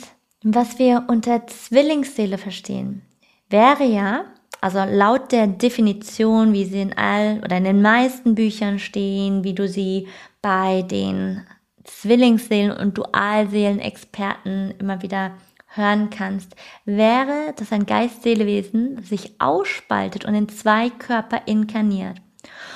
was 0.44 0.80
wir 0.80 1.06
unter 1.08 1.48
Zwillingsseele 1.48 2.38
verstehen, 2.38 3.02
wäre 3.50 3.84
ja, 3.84 4.26
also 4.66 4.84
laut 4.84 5.32
der 5.32 5.46
Definition, 5.46 6.52
wie 6.52 6.66
sie 6.66 6.82
in 6.82 6.98
all 6.98 7.40
oder 7.44 7.58
in 7.58 7.66
den 7.66 7.84
meisten 7.84 8.34
Büchern 8.34 8.80
stehen, 8.80 9.44
wie 9.44 9.54
du 9.54 9.68
sie 9.68 10.08
bei 10.42 10.82
den 10.82 11.46
Zwillingsseelen 11.84 12.76
und 12.76 12.98
Dualseelen-Experten 12.98 14.74
immer 14.80 15.04
wieder 15.04 15.38
hören 15.68 16.10
kannst, 16.10 16.56
wäre, 16.84 17.54
dass 17.58 17.72
ein 17.72 17.86
Geist-Seelewesen 17.86 19.04
sich 19.04 19.40
ausspaltet 19.40 20.26
und 20.26 20.34
in 20.34 20.50
zwei 20.50 20.90
Körper 20.90 21.44
inkarniert. 21.46 22.18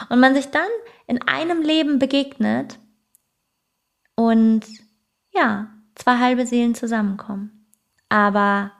Und 0.09 0.19
man 0.19 0.35
sich 0.35 0.45
dann 0.51 0.69
in 1.07 1.19
einem 1.23 1.63
Leben 1.63 1.97
begegnet 1.97 2.77
und 4.13 4.61
ja, 5.33 5.71
zwei 5.95 6.19
halbe 6.19 6.45
Seelen 6.45 6.75
zusammenkommen. 6.75 7.65
Aber 8.09 8.73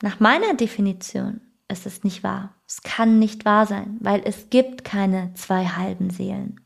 nach 0.00 0.20
meiner 0.20 0.54
Definition 0.54 1.40
es 1.68 1.84
ist 1.84 2.04
nicht 2.04 2.22
wahr. 2.22 2.54
Es 2.66 2.82
kann 2.82 3.18
nicht 3.18 3.44
wahr 3.44 3.66
sein, 3.66 3.98
weil 4.00 4.22
es 4.24 4.50
gibt 4.50 4.84
keine 4.84 5.32
zwei 5.34 5.66
halben 5.66 6.10
Seelen. 6.10 6.60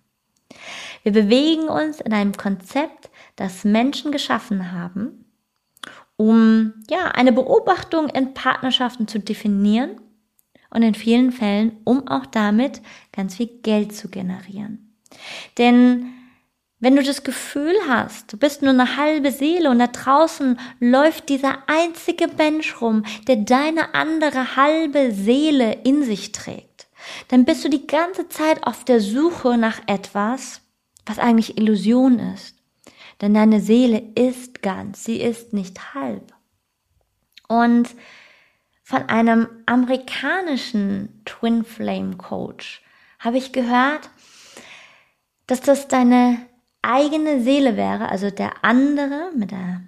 Wir 1.02 1.12
bewegen 1.12 1.68
uns 1.68 2.00
in 2.00 2.12
einem 2.12 2.36
Konzept, 2.36 3.10
das 3.36 3.64
Menschen 3.64 4.12
geschaffen 4.12 4.72
haben, 4.72 5.24
um 6.16 6.74
ja 6.88 7.06
eine 7.06 7.32
Beobachtung 7.32 8.08
in 8.08 8.34
Partnerschaften 8.34 9.08
zu 9.08 9.18
definieren 9.18 10.00
und 10.70 10.82
in 10.82 10.94
vielen 10.94 11.32
Fällen, 11.32 11.78
um 11.84 12.06
auch 12.06 12.26
damit 12.26 12.80
ganz 13.10 13.36
viel 13.36 13.48
Geld 13.62 13.94
zu 13.94 14.08
generieren. 14.08 14.94
Denn 15.58 16.12
wenn 16.82 16.96
du 16.96 17.02
das 17.04 17.22
Gefühl 17.22 17.76
hast, 17.88 18.32
du 18.32 18.36
bist 18.36 18.60
nur 18.60 18.72
eine 18.72 18.96
halbe 18.96 19.30
Seele 19.30 19.70
und 19.70 19.78
da 19.78 19.86
draußen 19.86 20.58
läuft 20.80 21.28
dieser 21.28 21.58
einzige 21.68 22.26
Mensch 22.26 22.80
rum, 22.80 23.04
der 23.28 23.36
deine 23.36 23.94
andere 23.94 24.56
halbe 24.56 25.12
Seele 25.12 25.78
in 25.84 26.02
sich 26.02 26.32
trägt, 26.32 26.88
dann 27.28 27.44
bist 27.44 27.64
du 27.64 27.68
die 27.68 27.86
ganze 27.86 28.28
Zeit 28.28 28.66
auf 28.66 28.84
der 28.84 29.00
Suche 29.00 29.56
nach 29.56 29.80
etwas, 29.86 30.60
was 31.06 31.20
eigentlich 31.20 31.56
Illusion 31.56 32.18
ist. 32.18 32.56
Denn 33.20 33.32
deine 33.32 33.60
Seele 33.60 34.02
ist 34.16 34.60
ganz, 34.60 35.04
sie 35.04 35.20
ist 35.20 35.52
nicht 35.52 35.94
halb. 35.94 36.34
Und 37.46 37.90
von 38.82 39.02
einem 39.08 39.46
amerikanischen 39.66 41.22
Twin 41.26 41.62
Flame 41.64 42.16
Coach 42.16 42.82
habe 43.20 43.38
ich 43.38 43.52
gehört, 43.52 44.10
dass 45.46 45.60
das 45.60 45.86
deine 45.86 46.44
eigene 46.82 47.42
Seele 47.42 47.76
wäre, 47.76 48.08
also 48.08 48.30
der 48.30 48.52
andere 48.62 49.30
mit 49.34 49.50
der, 49.50 49.82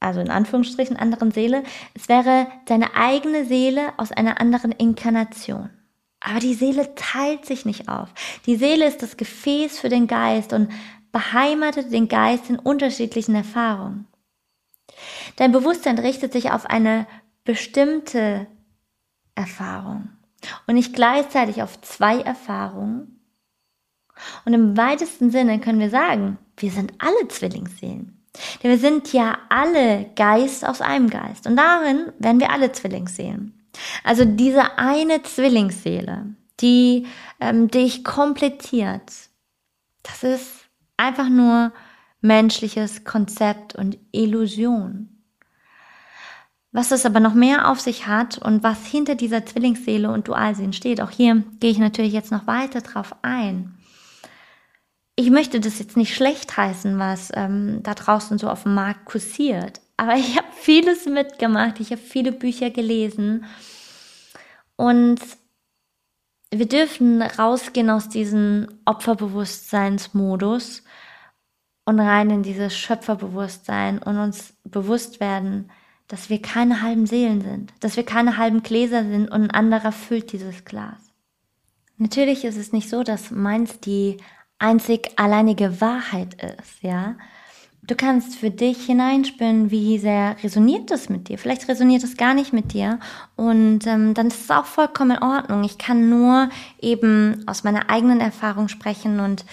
also 0.00 0.20
in 0.20 0.30
Anführungsstrichen 0.30 0.96
anderen 0.96 1.30
Seele, 1.30 1.62
es 1.94 2.08
wäre 2.08 2.48
deine 2.66 2.94
eigene 2.94 3.44
Seele 3.44 3.92
aus 3.96 4.12
einer 4.12 4.40
anderen 4.40 4.72
Inkarnation. 4.72 5.70
Aber 6.20 6.40
die 6.40 6.54
Seele 6.54 6.94
teilt 6.96 7.46
sich 7.46 7.64
nicht 7.64 7.88
auf. 7.88 8.08
Die 8.46 8.56
Seele 8.56 8.86
ist 8.86 9.02
das 9.02 9.16
Gefäß 9.16 9.78
für 9.78 9.88
den 9.88 10.06
Geist 10.06 10.52
und 10.52 10.70
beheimatet 11.12 11.92
den 11.92 12.08
Geist 12.08 12.50
in 12.50 12.58
unterschiedlichen 12.58 13.34
Erfahrungen. 13.34 14.06
Dein 15.36 15.52
Bewusstsein 15.52 15.98
richtet 15.98 16.32
sich 16.32 16.50
auf 16.50 16.66
eine 16.66 17.06
bestimmte 17.44 18.46
Erfahrung 19.34 20.10
und 20.66 20.74
nicht 20.74 20.94
gleichzeitig 20.94 21.62
auf 21.62 21.80
zwei 21.80 22.20
Erfahrungen, 22.20 23.19
und 24.44 24.54
im 24.54 24.76
weitesten 24.76 25.30
Sinne 25.30 25.60
können 25.60 25.80
wir 25.80 25.90
sagen, 25.90 26.38
wir 26.56 26.70
sind 26.70 26.92
alle 26.98 27.28
Zwillingsseelen. 27.28 28.20
Denn 28.62 28.70
wir 28.70 28.78
sind 28.78 29.12
ja 29.12 29.38
alle 29.48 30.06
Geist 30.14 30.64
aus 30.64 30.80
einem 30.80 31.10
Geist. 31.10 31.46
Und 31.46 31.56
darin 31.56 32.12
werden 32.18 32.40
wir 32.40 32.50
alle 32.50 32.72
Zwillingsseelen. 32.72 33.54
Also 34.04 34.24
diese 34.24 34.78
eine 34.78 35.22
Zwillingsseele, 35.22 36.34
die 36.60 37.06
ähm, 37.40 37.68
dich 37.68 38.04
komplettiert, 38.04 39.10
das 40.02 40.22
ist 40.22 40.50
einfach 40.96 41.28
nur 41.28 41.72
menschliches 42.20 43.04
Konzept 43.04 43.74
und 43.74 43.98
Illusion. 44.12 45.08
Was 46.72 46.92
es 46.92 47.04
aber 47.04 47.18
noch 47.18 47.34
mehr 47.34 47.68
auf 47.68 47.80
sich 47.80 48.06
hat 48.06 48.38
und 48.38 48.62
was 48.62 48.86
hinter 48.86 49.16
dieser 49.16 49.44
Zwillingsseele 49.44 50.10
und 50.10 50.28
Dualseelen 50.28 50.72
steht, 50.72 51.00
auch 51.00 51.10
hier 51.10 51.42
gehe 51.58 51.70
ich 51.70 51.78
natürlich 51.78 52.12
jetzt 52.12 52.30
noch 52.30 52.46
weiter 52.46 52.80
drauf 52.80 53.16
ein 53.22 53.74
ich 55.20 55.30
möchte 55.30 55.60
das 55.60 55.78
jetzt 55.78 55.98
nicht 55.98 56.14
schlecht 56.14 56.56
heißen, 56.56 56.98
was 56.98 57.30
ähm, 57.34 57.82
da 57.82 57.92
draußen 57.94 58.38
so 58.38 58.48
auf 58.48 58.62
dem 58.62 58.74
Markt 58.74 59.04
kursiert. 59.04 59.82
Aber 59.98 60.14
ich 60.14 60.38
habe 60.38 60.48
vieles 60.54 61.04
mitgemacht, 61.04 61.78
ich 61.78 61.90
habe 61.90 62.00
viele 62.00 62.32
Bücher 62.32 62.70
gelesen 62.70 63.44
und 64.76 65.20
wir 66.50 66.66
dürfen 66.66 67.20
rausgehen 67.20 67.90
aus 67.90 68.08
diesem 68.08 68.66
Opferbewusstseinsmodus 68.86 70.84
und 71.84 72.00
rein 72.00 72.30
in 72.30 72.42
dieses 72.42 72.74
Schöpferbewusstsein 72.74 73.98
und 73.98 74.16
uns 74.16 74.54
bewusst 74.64 75.20
werden, 75.20 75.70
dass 76.08 76.30
wir 76.30 76.40
keine 76.40 76.80
halben 76.80 77.04
Seelen 77.04 77.42
sind, 77.42 77.74
dass 77.80 77.96
wir 77.96 78.04
keine 78.04 78.38
halben 78.38 78.62
Gläser 78.62 79.04
sind 79.04 79.28
und 79.30 79.42
ein 79.42 79.50
anderer 79.50 79.92
füllt 79.92 80.32
dieses 80.32 80.64
Glas. 80.64 80.96
Natürlich 81.98 82.46
ist 82.46 82.56
es 82.56 82.72
nicht 82.72 82.88
so, 82.88 83.02
dass 83.02 83.30
meins 83.30 83.80
die 83.80 84.16
einzig 84.60 85.10
alleinige 85.16 85.80
Wahrheit 85.80 86.34
ist, 86.34 86.82
ja. 86.82 87.16
Du 87.82 87.96
kannst 87.96 88.36
für 88.36 88.50
dich 88.50 88.84
hineinspüren, 88.84 89.70
wie 89.70 89.98
sehr 89.98 90.36
resoniert 90.44 90.90
das 90.90 91.08
mit 91.08 91.28
dir. 91.28 91.38
Vielleicht 91.38 91.66
resoniert 91.66 92.04
es 92.04 92.16
gar 92.16 92.34
nicht 92.34 92.52
mit 92.52 92.72
dir 92.74 93.00
und 93.36 93.86
ähm, 93.86 94.12
dann 94.14 94.28
ist 94.28 94.42
es 94.44 94.50
auch 94.50 94.66
vollkommen 94.66 95.16
in 95.16 95.22
Ordnung. 95.22 95.64
Ich 95.64 95.78
kann 95.78 96.10
nur 96.10 96.50
eben 96.80 97.42
aus 97.46 97.64
meiner 97.64 97.88
eigenen 97.88 98.20
Erfahrung 98.20 98.68
sprechen 98.68 99.18
und 99.18 99.46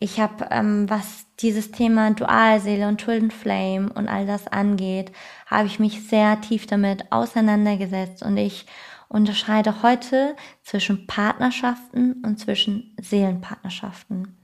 ich 0.00 0.18
habe, 0.18 0.48
ähm, 0.50 0.88
was 0.88 1.26
dieses 1.40 1.70
Thema 1.70 2.10
Dualseele 2.10 2.88
und 2.88 3.02
Twin 3.02 3.30
Flame 3.30 3.92
und 3.92 4.08
all 4.08 4.26
das 4.26 4.48
angeht, 4.48 5.12
habe 5.46 5.66
ich 5.66 5.78
mich 5.78 6.08
sehr 6.08 6.40
tief 6.40 6.66
damit 6.66 7.12
auseinandergesetzt 7.12 8.22
und 8.22 8.38
ich 8.38 8.66
unterscheide 9.08 9.82
heute 9.82 10.34
zwischen 10.62 11.06
Partnerschaften 11.06 12.22
und 12.24 12.40
zwischen 12.40 12.96
Seelenpartnerschaften. 13.00 14.36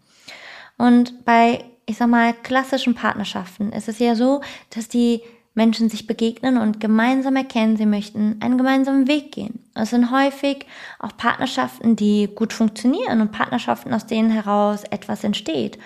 Und 0.81 1.27
bei, 1.27 1.63
ich 1.85 1.99
sag 1.99 2.09
mal, 2.09 2.33
klassischen 2.33 2.95
Partnerschaften 2.95 3.71
ist 3.71 3.87
es 3.87 3.99
ja 3.99 4.15
so, 4.15 4.41
dass 4.71 4.89
die 4.89 5.21
Menschen 5.53 5.91
sich 5.91 6.07
begegnen 6.07 6.57
und 6.57 6.81
gemeinsam 6.81 7.37
erkennen, 7.37 7.77
sie 7.77 7.85
möchten 7.85 8.39
einen 8.41 8.57
gemeinsamen 8.57 9.07
Weg 9.07 9.31
gehen. 9.31 9.63
Es 9.75 9.91
sind 9.91 10.11
häufig 10.11 10.65
auch 10.99 11.15
Partnerschaften, 11.19 11.97
die 11.97 12.31
gut 12.35 12.55
funktionieren 12.55 13.21
und 13.21 13.31
Partnerschaften, 13.31 13.93
aus 13.93 14.07
denen 14.07 14.31
heraus 14.31 14.85
etwas 14.85 15.23
entsteht. 15.23 15.77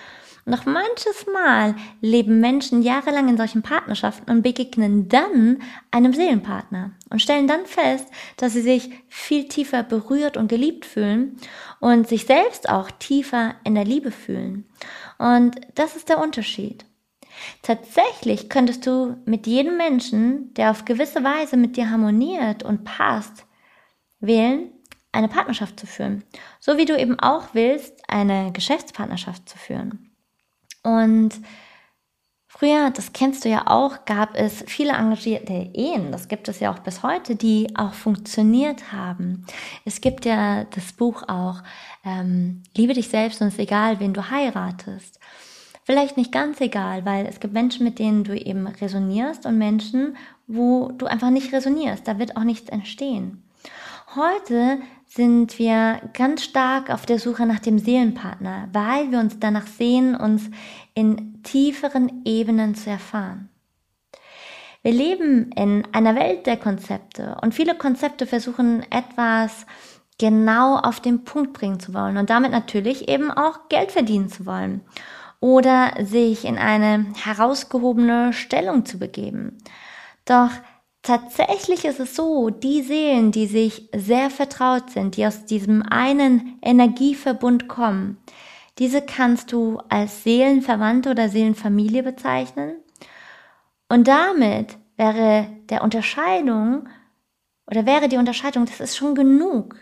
Noch 0.47 0.67
manches 0.67 1.27
Mal 1.33 1.75
leben 2.03 2.39
Menschen 2.41 2.83
jahrelang 2.83 3.29
in 3.29 3.39
solchen 3.39 3.63
Partnerschaften 3.63 4.31
und 4.31 4.43
begegnen 4.43 5.09
dann 5.09 5.63
einem 5.91 6.13
Seelenpartner 6.13 6.93
und 7.09 7.23
stellen 7.23 7.47
dann 7.47 7.65
fest, 7.65 8.09
dass 8.37 8.53
sie 8.53 8.61
sich 8.61 8.91
viel 9.09 9.49
tiefer 9.49 9.83
berührt 9.83 10.37
und 10.37 10.49
geliebt 10.49 10.85
fühlen 10.85 11.39
und 11.81 12.09
sich 12.09 12.27
selbst 12.27 12.69
auch 12.69 12.91
tiefer 12.91 13.55
in 13.65 13.75
der 13.75 13.87
Liebe 13.87 14.11
fühlen. 14.11 14.67
Und 15.19 15.59
das 15.77 15.97
ist 15.97 16.11
der 16.11 16.19
Unterschied. 16.19 16.85
Tatsächlich 17.63 18.51
könntest 18.51 18.87
du 18.87 19.17
mit 19.25 19.47
jedem 19.47 19.79
Menschen, 19.79 20.53
der 20.55 20.71
auf 20.71 20.85
gewisse 20.85 21.25
Weise 21.25 21.57
mit 21.57 21.79
dir 21.79 21.91
harmoniert 21.91 22.63
und 22.63 22.85
passt, 22.85 23.47
wählen, 24.21 24.71
eine 25.11 25.29
Partnerschaft 25.29 25.81
zu 25.81 25.87
führen. 25.87 26.23
So 26.61 26.77
wie 26.77 26.85
du 26.85 26.99
eben 26.99 27.19
auch 27.19 27.55
willst, 27.55 27.95
eine 28.09 28.53
Geschäftspartnerschaft 28.53 29.49
zu 29.49 29.57
führen. 29.57 30.14
Und 30.85 31.41
früher, 32.47 32.91
das 32.91 33.13
kennst 33.13 33.45
du 33.45 33.49
ja 33.49 33.67
auch, 33.67 34.05
gab 34.05 34.37
es 34.37 34.63
viele 34.69 34.93
engagierte 34.93 35.71
Ehen, 35.75 36.13
das 36.13 36.29
gibt 36.29 36.49
es 36.49 36.61
ja 36.61 36.73
auch 36.73 36.79
bis 36.79 37.03
heute, 37.03 37.35
die 37.35 37.75
auch 37.75 37.95
funktioniert 37.95 38.93
haben. 38.93 39.47
Es 39.85 40.01
gibt 40.01 40.25
ja 40.25 40.65
das 40.65 40.93
Buch 40.93 41.25
auch, 41.27 41.63
ähm, 42.05 42.63
Liebe 42.77 42.93
dich 42.93 43.09
selbst 43.09 43.41
und 43.41 43.49
es 43.49 43.55
ist 43.55 43.61
egal, 43.61 43.99
wen 43.99 44.15
du 44.15 44.31
heiratest. 44.31 45.19
Vielleicht 45.85 46.17
nicht 46.17 46.33
ganz 46.33 46.61
egal, 46.61 47.05
weil 47.05 47.27
es 47.27 47.41
gibt 47.41 47.53
Menschen, 47.53 47.85
mit 47.85 47.99
denen 47.99 48.25
du 48.25 48.35
eben 48.35 48.67
resonierst 48.67 49.45
und 49.45 49.59
Menschen, 49.59 50.17
wo 50.47 50.93
du 50.93 51.07
einfach 51.07 51.31
nicht 51.31 51.53
resonierst. 51.53 52.09
Da 52.09 52.19
wird 52.19 52.37
auch 52.37 52.45
nichts 52.45 52.71
entstehen. 52.71 53.43
Heute 54.15 54.79
sind 55.15 55.61
wir 55.61 56.01
ganz 56.13 56.43
stark 56.43 56.91
auf 56.91 57.07
der 57.07 57.21
Suche 57.21 57.47
nach 57.47 57.61
dem 57.61 57.79
Seelenpartner, 57.79 58.69
weil 58.73 59.13
wir 59.13 59.21
uns 59.21 59.39
danach 59.39 59.67
sehen, 59.67 60.17
uns 60.17 60.51
in 60.95 61.43
tieferen 61.45 62.23
Ebenen 62.25 62.75
zu 62.75 62.91
erfahren. 62.91 63.49
Wir 64.83 64.93
leben 64.93 65.53
in 65.53 65.87
einer 65.93 66.17
Welt 66.17 66.47
der 66.47 66.57
Konzepte 66.57 67.37
und 67.43 67.55
viele 67.55 67.77
Konzepte 67.77 68.27
versuchen 68.27 68.85
etwas 68.91 69.67
genau 70.19 70.77
auf 70.77 71.01
den 71.01 71.25
Punkt 71.25 71.53
bringen 71.53 71.81
zu 71.81 71.95
wollen 71.95 72.17
und 72.17 72.29
damit 72.29 72.51
natürlich 72.51 73.09
eben 73.09 73.31
auch 73.31 73.69
Geld 73.69 73.93
verdienen 73.93 74.29
zu 74.29 74.47
wollen 74.47 74.81
oder 75.39 75.93
sich 76.05 76.45
in 76.45 76.59
eine 76.59 77.07
herausgehobene 77.23 78.33
Stellung 78.33 78.85
zu 78.85 78.99
begeben. 78.99 79.59
Doch 80.25 80.51
Tatsächlich 81.05 81.85
ist 81.85 82.01
es 82.01 82.17
so, 82.17 82.49
die 82.49 82.81
Seelen, 82.81 83.31
die 83.31 83.47
sich 83.47 83.91
sehr 83.95 84.31
vertraut 84.31 84.89
sind, 84.89 85.19
die 85.19 85.27
aus 85.27 85.45
diesem 85.45 85.83
einen 85.83 86.59
Energieverbund 86.63 87.69
kommen, 87.69 88.17
diese 88.79 89.03
kannst 89.03 89.53
du 89.53 89.79
als 89.91 90.25
Seelenverwandte 90.25 91.11
oder 91.11 91.29
Seelenfamilie 91.29 92.03
bezeichnen. 92.03 92.77
Und 93.91 94.09
damit 94.09 94.79
wäre 94.97 95.47
der 95.69 95.85
Unterscheidung 95.85 96.89
oder 97.67 97.85
wäre 97.85 98.09
die 98.09 98.17
Unterscheidung, 98.17 98.65
das 98.65 98.81
ist 98.81 98.97
schon 98.97 99.15
genug, 99.15 99.77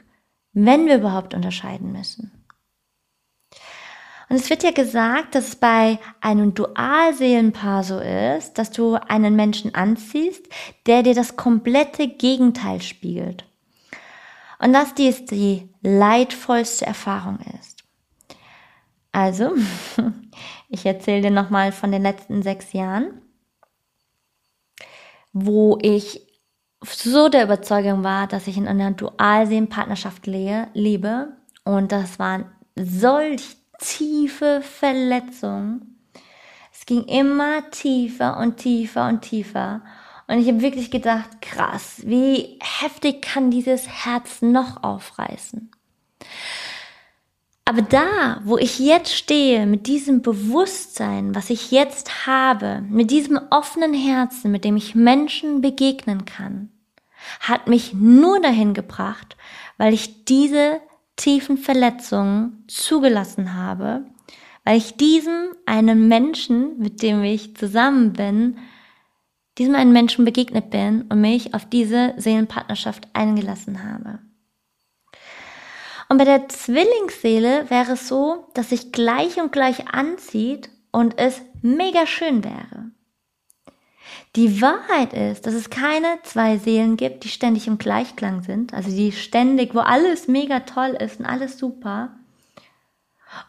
wenn 0.53 0.87
wir 0.87 0.97
überhaupt 0.97 1.35
unterscheiden 1.35 1.93
müssen. 1.93 2.42
Und 4.33 4.39
es 4.39 4.49
wird 4.49 4.63
ja 4.63 4.71
gesagt, 4.71 5.35
dass 5.35 5.49
es 5.49 5.57
bei 5.57 5.99
einem 6.23 6.55
Dualseelenpaar 6.55 7.85
so 7.85 7.99
ist, 7.99 8.55
dass 8.55 8.71
du 8.71 8.95
einen 8.95 9.37
Menschen 9.37 9.75
anziehst, 9.75 10.49
der 10.87 11.03
dir 11.03 11.15
das 11.15 11.37
komplette 11.37 12.09
Gegenteil 12.09 12.81
spiegelt. 12.81 13.45
Und 14.59 14.73
dass 14.73 14.95
dies 14.95 15.27
die 15.27 15.69
leidvollste 15.83 16.87
Erfahrung 16.87 17.41
ist. 17.61 17.85
Also, 19.13 19.53
ich 20.71 20.87
erzähle 20.87 21.21
dir 21.21 21.31
nochmal 21.31 21.71
von 21.71 21.93
den 21.93 22.01
letzten 22.01 22.43
sechs 22.43 22.73
Jahren, 22.73 23.21
wo 25.35 25.79
ich 25.83 26.27
so 26.81 27.29
der 27.29 27.45
Überzeugung 27.45 28.03
war, 28.03 28.29
dass 28.29 28.47
ich 28.47 28.57
in 28.57 28.67
einer 28.67 28.93
Dualseelenpartnerschaft 28.93 30.27
lebe. 30.27 31.37
Und 31.65 31.93
das 31.93 32.19
waren 32.19 32.47
solch 32.77 33.59
tiefe 33.83 34.63
Verletzung. 34.63 35.83
Es 36.73 36.87
ging 36.87 37.05
immer 37.05 37.71
tiefer 37.71 38.39
und 38.39 38.57
tiefer 38.57 39.09
und 39.09 39.23
tiefer. 39.23 39.83
Und 40.27 40.39
ich 40.39 40.49
habe 40.49 40.63
wirklich 40.63 40.91
gedacht, 40.91 41.43
krass, 41.43 42.01
wie 42.05 42.59
heftig 42.61 43.23
kann 43.23 43.51
dieses 43.51 43.87
Herz 43.89 44.41
noch 44.41 44.83
aufreißen. 44.83 45.71
Aber 47.65 47.83
da, 47.83 48.41
wo 48.45 48.59
ich 48.59 48.79
jetzt 48.79 49.15
stehe, 49.15 49.67
mit 49.67 49.87
diesem 49.87 50.23
Bewusstsein, 50.23 51.35
was 51.35 51.51
ich 51.51 51.71
jetzt 51.71 52.27
habe, 52.27 52.83
mit 52.89 53.11
diesem 53.11 53.39
offenen 53.51 53.95
Herzen, 53.95 54.51
mit 54.51 54.65
dem 54.65 54.77
ich 54.77 54.95
Menschen 54.95 55.61
begegnen 55.61 56.25
kann, 56.25 56.71
hat 57.41 57.69
mich 57.69 57.95
nur 57.95 58.41
dahin 58.41 58.75
gebracht, 58.75 59.37
weil 59.79 59.95
ich 59.95 60.25
diese 60.25 60.81
tiefen 61.17 61.59
Verletzungen 61.59 62.65
zugelassen 62.69 63.55
habe, 63.55 64.07
weil 64.65 64.79
ich 64.79 64.97
diesem 64.97 65.55
einen 65.67 66.09
Menschen, 66.09 66.79
mit 66.79 67.03
dem 67.03 67.23
ich 67.23 67.57
zusammen 67.57 68.13
bin, 68.13 68.59
diesem 69.59 69.75
einen 69.75 69.93
Menschen 69.93 70.25
begegnet 70.25 70.71
bin 70.71 71.03
und 71.03 71.21
mich 71.21 71.55
auf 71.55 71.67
diese 71.67 72.15
Seelenpartnerschaft 72.17 73.09
eingelassen 73.13 73.85
habe. 73.85 74.21
Und 76.09 76.19
bei 76.19 76.25
der 76.25 76.49
Zwillingsseele 76.49 77.71
wäre 77.71 77.93
es 77.93 78.09
so, 78.09 78.47
dass 78.55 78.71
sich 78.71 78.93
gleich 78.93 79.41
und 79.41 79.53
gleich 79.53 79.89
anzieht 79.89 80.71
und 80.91 81.19
es 81.19 81.41
mega 81.63 82.07
schön 82.07 82.45
wäre. 82.45 82.91
Die 84.35 84.63
Wahrheit 84.63 85.13
ist, 85.13 85.47
dass 85.47 85.53
es 85.53 85.69
keine 85.69 86.19
zwei 86.23 86.57
Seelen 86.57 86.97
gibt, 86.97 87.25
die 87.25 87.29
ständig 87.29 87.67
im 87.67 87.77
Gleichklang 87.77 88.43
sind, 88.43 88.73
also 88.73 88.91
die 88.91 89.13
ständig, 89.13 89.75
wo 89.75 89.81
alles 89.81 90.27
mega 90.27 90.61
toll 90.61 90.97
ist 90.99 91.21
und 91.21 91.27
alles 91.27 91.59
super. 91.59 92.17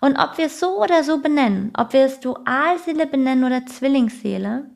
Und 0.02 0.18
ob 0.18 0.38
wir 0.38 0.48
es 0.48 0.60
so 0.60 0.82
oder 0.82 1.04
so 1.06 1.20
benennen, 1.20 1.72
ob 1.78 1.94
wir 1.94 2.02
es 2.02 2.20
Dualseele 2.20 3.08
benennen 3.08 3.46
oder 3.46 3.66
Zwillingsseele, 3.66 4.70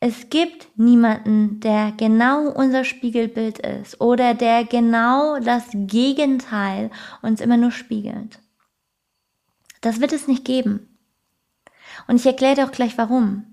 es 0.00 0.28
gibt 0.28 0.66
niemanden, 0.76 1.60
der 1.60 1.92
genau 1.92 2.50
unser 2.50 2.84
Spiegelbild 2.84 3.60
ist 3.60 4.00
oder 4.00 4.34
der 4.34 4.64
genau 4.64 5.38
das 5.38 5.64
Gegenteil 5.72 6.90
uns 7.22 7.40
immer 7.40 7.56
nur 7.56 7.70
spiegelt. 7.70 8.40
Das 9.80 10.00
wird 10.00 10.12
es 10.12 10.28
nicht 10.28 10.44
geben. 10.44 10.98
Und 12.06 12.16
ich 12.16 12.26
erkläre 12.26 12.56
dir 12.56 12.64
auch 12.66 12.72
gleich 12.72 12.98
warum. 12.98 13.51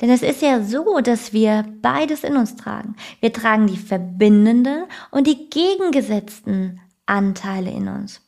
Denn 0.00 0.10
es 0.10 0.22
ist 0.22 0.42
ja 0.42 0.62
so, 0.62 1.00
dass 1.00 1.32
wir 1.32 1.64
beides 1.82 2.24
in 2.24 2.36
uns 2.36 2.56
tragen. 2.56 2.96
Wir 3.20 3.32
tragen 3.32 3.66
die 3.66 3.76
verbindende 3.76 4.86
und 5.10 5.26
die 5.26 5.48
gegengesetzten 5.50 6.80
Anteile 7.06 7.70
in 7.70 7.88
uns. 7.88 8.20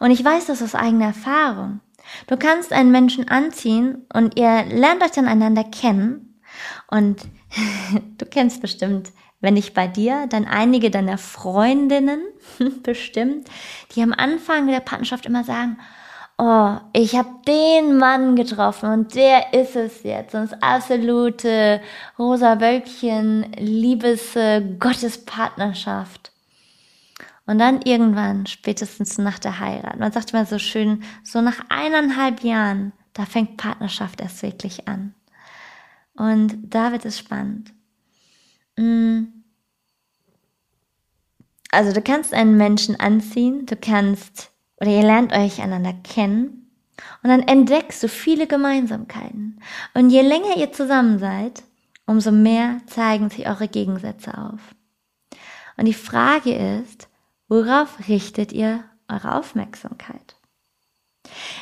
Und 0.00 0.10
ich 0.10 0.24
weiß 0.24 0.46
das 0.46 0.62
aus 0.62 0.74
eigener 0.74 1.06
Erfahrung. 1.06 1.80
Du 2.26 2.36
kannst 2.36 2.72
einen 2.72 2.92
Menschen 2.92 3.28
anziehen 3.28 4.06
und 4.12 4.38
ihr 4.38 4.64
lernt 4.64 5.02
euch 5.02 5.10
dann 5.10 5.26
einander 5.26 5.64
kennen 5.64 6.40
und 6.88 7.22
du 8.18 8.26
kennst 8.26 8.60
bestimmt, 8.62 9.12
wenn 9.40 9.54
nicht 9.54 9.74
bei 9.74 9.86
dir, 9.86 10.26
dann 10.28 10.46
einige 10.46 10.90
deiner 10.90 11.18
Freundinnen 11.18 12.22
bestimmt, 12.82 13.48
die 13.94 14.02
am 14.02 14.12
Anfang 14.12 14.66
der 14.66 14.80
Partnerschaft 14.80 15.26
immer 15.26 15.44
sagen, 15.44 15.78
oh, 16.38 16.76
ich 16.92 17.16
habe 17.16 17.28
den 17.46 17.96
Mann 17.96 18.36
getroffen 18.36 18.90
und 18.90 19.14
der 19.14 19.54
ist 19.54 19.76
es 19.76 20.02
jetzt. 20.02 20.34
Und 20.34 20.50
das 20.50 20.62
absolute 20.62 21.80
rosa 22.18 22.60
Wölkchen, 22.60 23.52
Liebes, 23.58 24.34
Gottespartnerschaft. 24.78 26.32
Und 27.46 27.58
dann 27.58 27.80
irgendwann, 27.82 28.46
spätestens 28.46 29.18
nach 29.18 29.38
der 29.38 29.60
Heirat, 29.60 29.98
man 29.98 30.10
sagt 30.10 30.32
immer 30.32 30.46
so 30.46 30.58
schön, 30.58 31.04
so 31.22 31.40
nach 31.40 31.60
eineinhalb 31.68 32.42
Jahren, 32.42 32.92
da 33.12 33.24
fängt 33.24 33.56
Partnerschaft 33.56 34.20
erst 34.20 34.42
wirklich 34.42 34.88
an. 34.88 35.14
Und 36.16 36.56
da 36.62 36.92
wird 36.92 37.04
es 37.04 37.18
spannend. 37.18 37.72
Mm. 38.76 39.24
Also 41.70 41.92
du 41.92 42.02
kannst 42.02 42.34
einen 42.34 42.56
Menschen 42.56 42.98
anziehen, 42.98 43.66
du 43.66 43.76
kannst, 43.76 44.50
oder 44.80 44.90
ihr 44.90 45.02
lernt 45.02 45.32
euch 45.32 45.60
einander 45.60 45.94
kennen 46.04 46.70
und 47.22 47.30
dann 47.30 47.42
entdeckst 47.42 48.02
du 48.02 48.08
viele 48.08 48.46
Gemeinsamkeiten. 48.46 49.60
Und 49.94 50.10
je 50.10 50.22
länger 50.22 50.56
ihr 50.56 50.72
zusammen 50.72 51.18
seid, 51.18 51.62
umso 52.06 52.30
mehr 52.30 52.80
zeigen 52.86 53.30
sich 53.30 53.48
eure 53.48 53.68
Gegensätze 53.68 54.36
auf. 54.36 54.60
Und 55.76 55.86
die 55.86 55.94
Frage 55.94 56.54
ist, 56.54 57.08
worauf 57.48 58.08
richtet 58.08 58.52
ihr 58.52 58.84
eure 59.08 59.34
Aufmerksamkeit? 59.34 60.36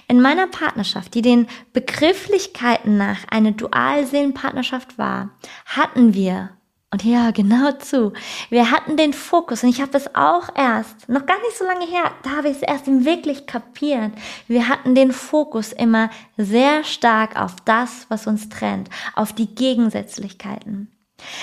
In 0.07 0.21
meiner 0.21 0.47
Partnerschaft, 0.47 1.15
die 1.15 1.23
den 1.23 1.47
Begrifflichkeiten 1.73 2.97
nach 2.99 3.25
eine 3.31 3.53
Dualseelenpartnerschaft 3.53 4.99
war, 4.99 5.31
hatten 5.65 6.15
wir, 6.15 6.51
und 6.95 7.03
ja, 7.03 7.33
genau 7.33 7.73
zu, 7.73 8.13
wir 8.51 8.71
hatten 8.71 8.97
den 8.97 9.13
Fokus, 9.13 9.65
und 9.65 9.69
ich 9.69 9.83
habe 9.83 9.99
es 9.99 10.15
auch 10.15 10.49
erst, 10.55 11.09
noch 11.09 11.27
gar 11.27 11.41
nicht 11.41 11.59
so 11.59 11.65
lange 11.65 11.85
her, 11.85 12.13
da 12.23 12.37
habe 12.37 12.49
ich 12.49 12.59
es 12.59 12.63
erst 12.63 12.87
wirklich 12.87 13.47
kapiert, 13.49 14.13
wir 14.47 14.69
hatten 14.69 14.95
den 14.95 15.11
Fokus 15.11 15.73
immer 15.73 16.09
sehr 16.37 16.85
stark 16.85 17.35
auf 17.35 17.57
das, 17.65 18.07
was 18.11 18.29
uns 18.29 18.49
trennt, 18.49 18.91
auf 19.17 19.33
die 19.33 19.57
Gegensätzlichkeiten. 19.57 20.89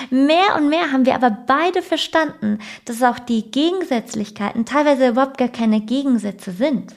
Mehr 0.09 0.55
und 0.55 0.69
mehr 0.69 0.93
haben 0.93 1.05
wir 1.05 1.15
aber 1.15 1.31
beide 1.31 1.81
verstanden, 1.81 2.59
dass 2.85 3.03
auch 3.03 3.19
die 3.19 3.51
Gegensätzlichkeiten 3.51 4.63
teilweise 4.63 5.09
überhaupt 5.09 5.37
gar 5.37 5.49
keine 5.49 5.81
Gegensätze 5.81 6.51
sind. 6.53 6.95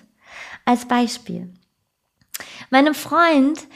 Als 0.65 0.87
Beispiel. 0.87 1.53
Meinem 2.71 2.95
Freund 2.95 3.67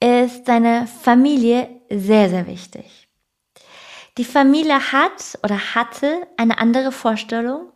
ist 0.00 0.46
seine 0.46 0.86
Familie 1.02 1.68
sehr, 1.90 2.30
sehr 2.30 2.46
wichtig. 2.46 3.03
Die 4.16 4.24
Familie 4.24 4.92
hat 4.92 5.38
oder 5.42 5.74
hatte 5.74 6.26
eine 6.36 6.58
andere 6.58 6.92
Vorstellung, 6.92 7.72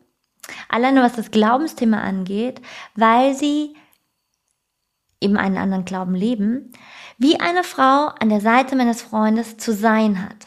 alleine 0.68 1.02
was 1.02 1.14
das 1.14 1.30
Glaubensthema 1.30 2.00
angeht, 2.00 2.60
weil 2.94 3.34
sie 3.34 3.74
eben 5.20 5.36
einen 5.36 5.56
anderen 5.56 5.84
Glauben 5.84 6.14
leben, 6.14 6.72
wie 7.18 7.40
eine 7.40 7.64
Frau 7.64 8.06
an 8.20 8.28
der 8.28 8.40
Seite 8.40 8.76
meines 8.76 9.02
Freundes 9.02 9.56
zu 9.56 9.72
sein 9.72 10.22
hat. 10.22 10.46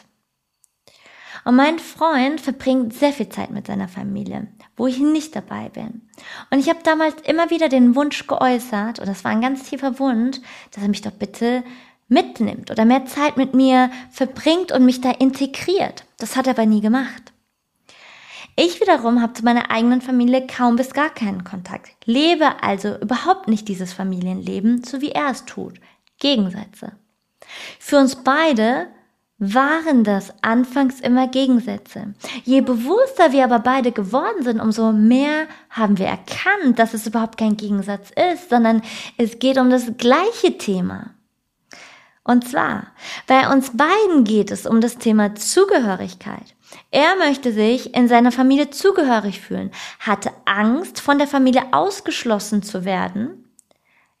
Und 1.44 1.56
mein 1.56 1.78
Freund 1.78 2.40
verbringt 2.40 2.94
sehr 2.94 3.12
viel 3.12 3.28
Zeit 3.28 3.50
mit 3.50 3.66
seiner 3.66 3.88
Familie, 3.88 4.46
wo 4.76 4.86
ich 4.86 4.98
nicht 4.98 5.34
dabei 5.34 5.68
bin. 5.68 6.08
Und 6.50 6.60
ich 6.60 6.68
habe 6.68 6.78
damals 6.84 7.20
immer 7.22 7.50
wieder 7.50 7.68
den 7.68 7.96
Wunsch 7.96 8.26
geäußert, 8.26 9.00
und 9.00 9.08
das 9.08 9.24
war 9.24 9.32
ein 9.32 9.40
ganz 9.40 9.68
tiefer 9.68 9.98
Wunsch, 9.98 10.38
dass 10.70 10.84
er 10.84 10.88
mich 10.88 11.02
doch 11.02 11.10
bitte 11.10 11.64
mitnimmt 12.12 12.70
oder 12.70 12.84
mehr 12.84 13.06
Zeit 13.06 13.36
mit 13.36 13.54
mir 13.54 13.90
verbringt 14.10 14.70
und 14.70 14.84
mich 14.84 15.00
da 15.00 15.10
integriert. 15.10 16.04
Das 16.18 16.36
hat 16.36 16.46
er 16.46 16.52
aber 16.52 16.66
nie 16.66 16.80
gemacht. 16.80 17.32
Ich 18.54 18.80
wiederum 18.80 19.22
habe 19.22 19.32
zu 19.32 19.44
meiner 19.44 19.70
eigenen 19.70 20.02
Familie 20.02 20.46
kaum 20.46 20.76
bis 20.76 20.92
gar 20.92 21.08
keinen 21.08 21.42
Kontakt, 21.42 21.90
lebe 22.04 22.62
also 22.62 22.96
überhaupt 22.98 23.48
nicht 23.48 23.66
dieses 23.66 23.94
Familienleben, 23.94 24.84
so 24.84 25.00
wie 25.00 25.12
er 25.12 25.30
es 25.30 25.46
tut. 25.46 25.80
Gegensätze. 26.18 26.92
Für 27.78 27.98
uns 27.98 28.16
beide 28.16 28.88
waren 29.38 30.04
das 30.04 30.32
anfangs 30.42 31.00
immer 31.00 31.26
Gegensätze. 31.26 32.14
Je 32.44 32.60
bewusster 32.60 33.32
wir 33.32 33.42
aber 33.42 33.58
beide 33.58 33.90
geworden 33.90 34.44
sind, 34.44 34.60
umso 34.60 34.92
mehr 34.92 35.48
haben 35.70 35.98
wir 35.98 36.06
erkannt, 36.06 36.78
dass 36.78 36.94
es 36.94 37.06
überhaupt 37.06 37.38
kein 37.38 37.56
Gegensatz 37.56 38.10
ist, 38.10 38.50
sondern 38.50 38.82
es 39.16 39.40
geht 39.40 39.58
um 39.58 39.70
das 39.70 39.96
gleiche 39.96 40.58
Thema. 40.58 41.10
Und 42.24 42.48
zwar, 42.48 42.86
bei 43.26 43.52
uns 43.52 43.76
beiden 43.76 44.24
geht 44.24 44.50
es 44.52 44.66
um 44.66 44.80
das 44.80 44.98
Thema 44.98 45.34
Zugehörigkeit. 45.34 46.54
Er 46.90 47.16
möchte 47.16 47.52
sich 47.52 47.94
in 47.94 48.08
seiner 48.08 48.32
Familie 48.32 48.70
zugehörig 48.70 49.40
fühlen, 49.40 49.72
hatte 49.98 50.30
Angst, 50.44 51.00
von 51.00 51.18
der 51.18 51.26
Familie 51.26 51.64
ausgeschlossen 51.72 52.62
zu 52.62 52.84
werden 52.84 53.41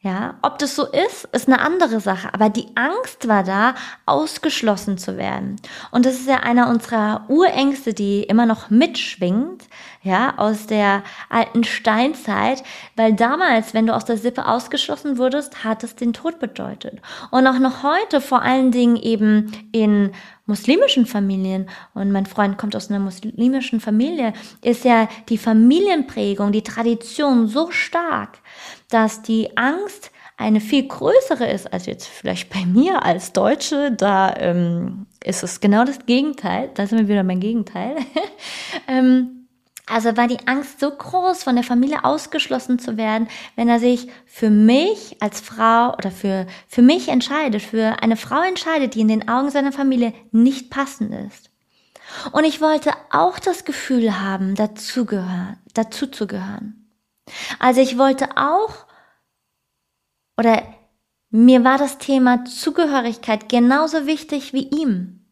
ja, 0.04 0.34
ob 0.42 0.58
das 0.58 0.74
so 0.74 0.84
ist, 0.84 1.28
ist 1.30 1.46
eine 1.46 1.60
andere 1.60 2.00
Sache. 2.00 2.34
Aber 2.34 2.48
die 2.48 2.66
Angst 2.74 3.28
war 3.28 3.44
da, 3.44 3.76
ausgeschlossen 4.04 4.98
zu 4.98 5.16
werden. 5.16 5.56
Und 5.92 6.06
das 6.06 6.14
ist 6.14 6.26
ja 6.26 6.40
einer 6.40 6.68
unserer 6.68 7.24
Urängste, 7.28 7.94
die 7.94 8.24
immer 8.24 8.44
noch 8.44 8.68
mitschwingt, 8.68 9.62
ja, 10.02 10.34
aus 10.38 10.66
der 10.66 11.04
alten 11.30 11.62
Steinzeit. 11.62 12.64
Weil 12.96 13.14
damals, 13.14 13.74
wenn 13.74 13.86
du 13.86 13.94
aus 13.94 14.04
der 14.04 14.16
Sippe 14.18 14.46
ausgeschlossen 14.46 15.18
wurdest, 15.18 15.62
hat 15.62 15.84
es 15.84 15.94
den 15.94 16.12
Tod 16.12 16.40
bedeutet. 16.40 17.00
Und 17.30 17.46
auch 17.46 17.60
noch 17.60 17.84
heute, 17.84 18.20
vor 18.20 18.42
allen 18.42 18.72
Dingen 18.72 18.96
eben 18.96 19.52
in 19.70 20.10
muslimischen 20.46 21.06
Familien, 21.06 21.70
und 21.94 22.10
mein 22.10 22.26
Freund 22.26 22.58
kommt 22.58 22.74
aus 22.74 22.90
einer 22.90 22.98
muslimischen 22.98 23.80
Familie, 23.80 24.32
ist 24.62 24.84
ja 24.84 25.08
die 25.28 25.38
Familienprägung, 25.38 26.50
die 26.50 26.64
Tradition 26.64 27.46
so 27.46 27.70
stark, 27.70 28.38
dass 28.92 29.22
die 29.22 29.56
Angst 29.56 30.10
eine 30.36 30.60
viel 30.60 30.86
größere 30.88 31.46
ist 31.50 31.72
als 31.72 31.86
jetzt 31.86 32.06
vielleicht 32.06 32.50
bei 32.50 32.64
mir 32.66 33.04
als 33.04 33.32
Deutsche. 33.32 33.92
Da 33.92 34.34
ähm, 34.36 35.06
ist 35.24 35.42
es 35.42 35.60
genau 35.60 35.84
das 35.84 36.04
Gegenteil. 36.06 36.70
Da 36.74 36.86
sind 36.86 36.98
wir 36.98 37.08
wieder 37.08 37.24
beim 37.24 37.40
Gegenteil. 37.40 37.96
ähm, 38.88 39.46
also 39.86 40.16
war 40.16 40.28
die 40.28 40.46
Angst 40.46 40.80
so 40.80 40.90
groß, 40.90 41.42
von 41.42 41.54
der 41.54 41.64
Familie 41.64 42.04
ausgeschlossen 42.04 42.78
zu 42.78 42.96
werden, 42.96 43.28
wenn 43.56 43.68
er 43.68 43.78
sich 43.78 44.08
für 44.26 44.48
mich 44.48 45.16
als 45.20 45.40
Frau 45.40 45.94
oder 45.94 46.10
für, 46.10 46.46
für 46.68 46.82
mich 46.82 47.08
entscheidet, 47.08 47.62
für 47.62 48.02
eine 48.02 48.16
Frau 48.16 48.42
entscheidet, 48.42 48.94
die 48.94 49.00
in 49.00 49.08
den 49.08 49.28
Augen 49.28 49.50
seiner 49.50 49.72
Familie 49.72 50.12
nicht 50.30 50.70
passend 50.70 51.12
ist. 51.12 51.50
Und 52.32 52.44
ich 52.44 52.60
wollte 52.60 52.92
auch 53.10 53.38
das 53.38 53.64
Gefühl 53.64 54.20
haben, 54.20 54.54
dazugehören, 54.54 55.58
dazu 55.74 56.06
zu 56.06 56.26
gehören. 56.26 56.81
Also 57.58 57.80
ich 57.80 57.98
wollte 57.98 58.36
auch, 58.36 58.86
oder 60.36 60.62
mir 61.30 61.64
war 61.64 61.78
das 61.78 61.98
Thema 61.98 62.44
Zugehörigkeit 62.44 63.48
genauso 63.48 64.06
wichtig 64.06 64.52
wie 64.52 64.68
ihm. 64.68 65.22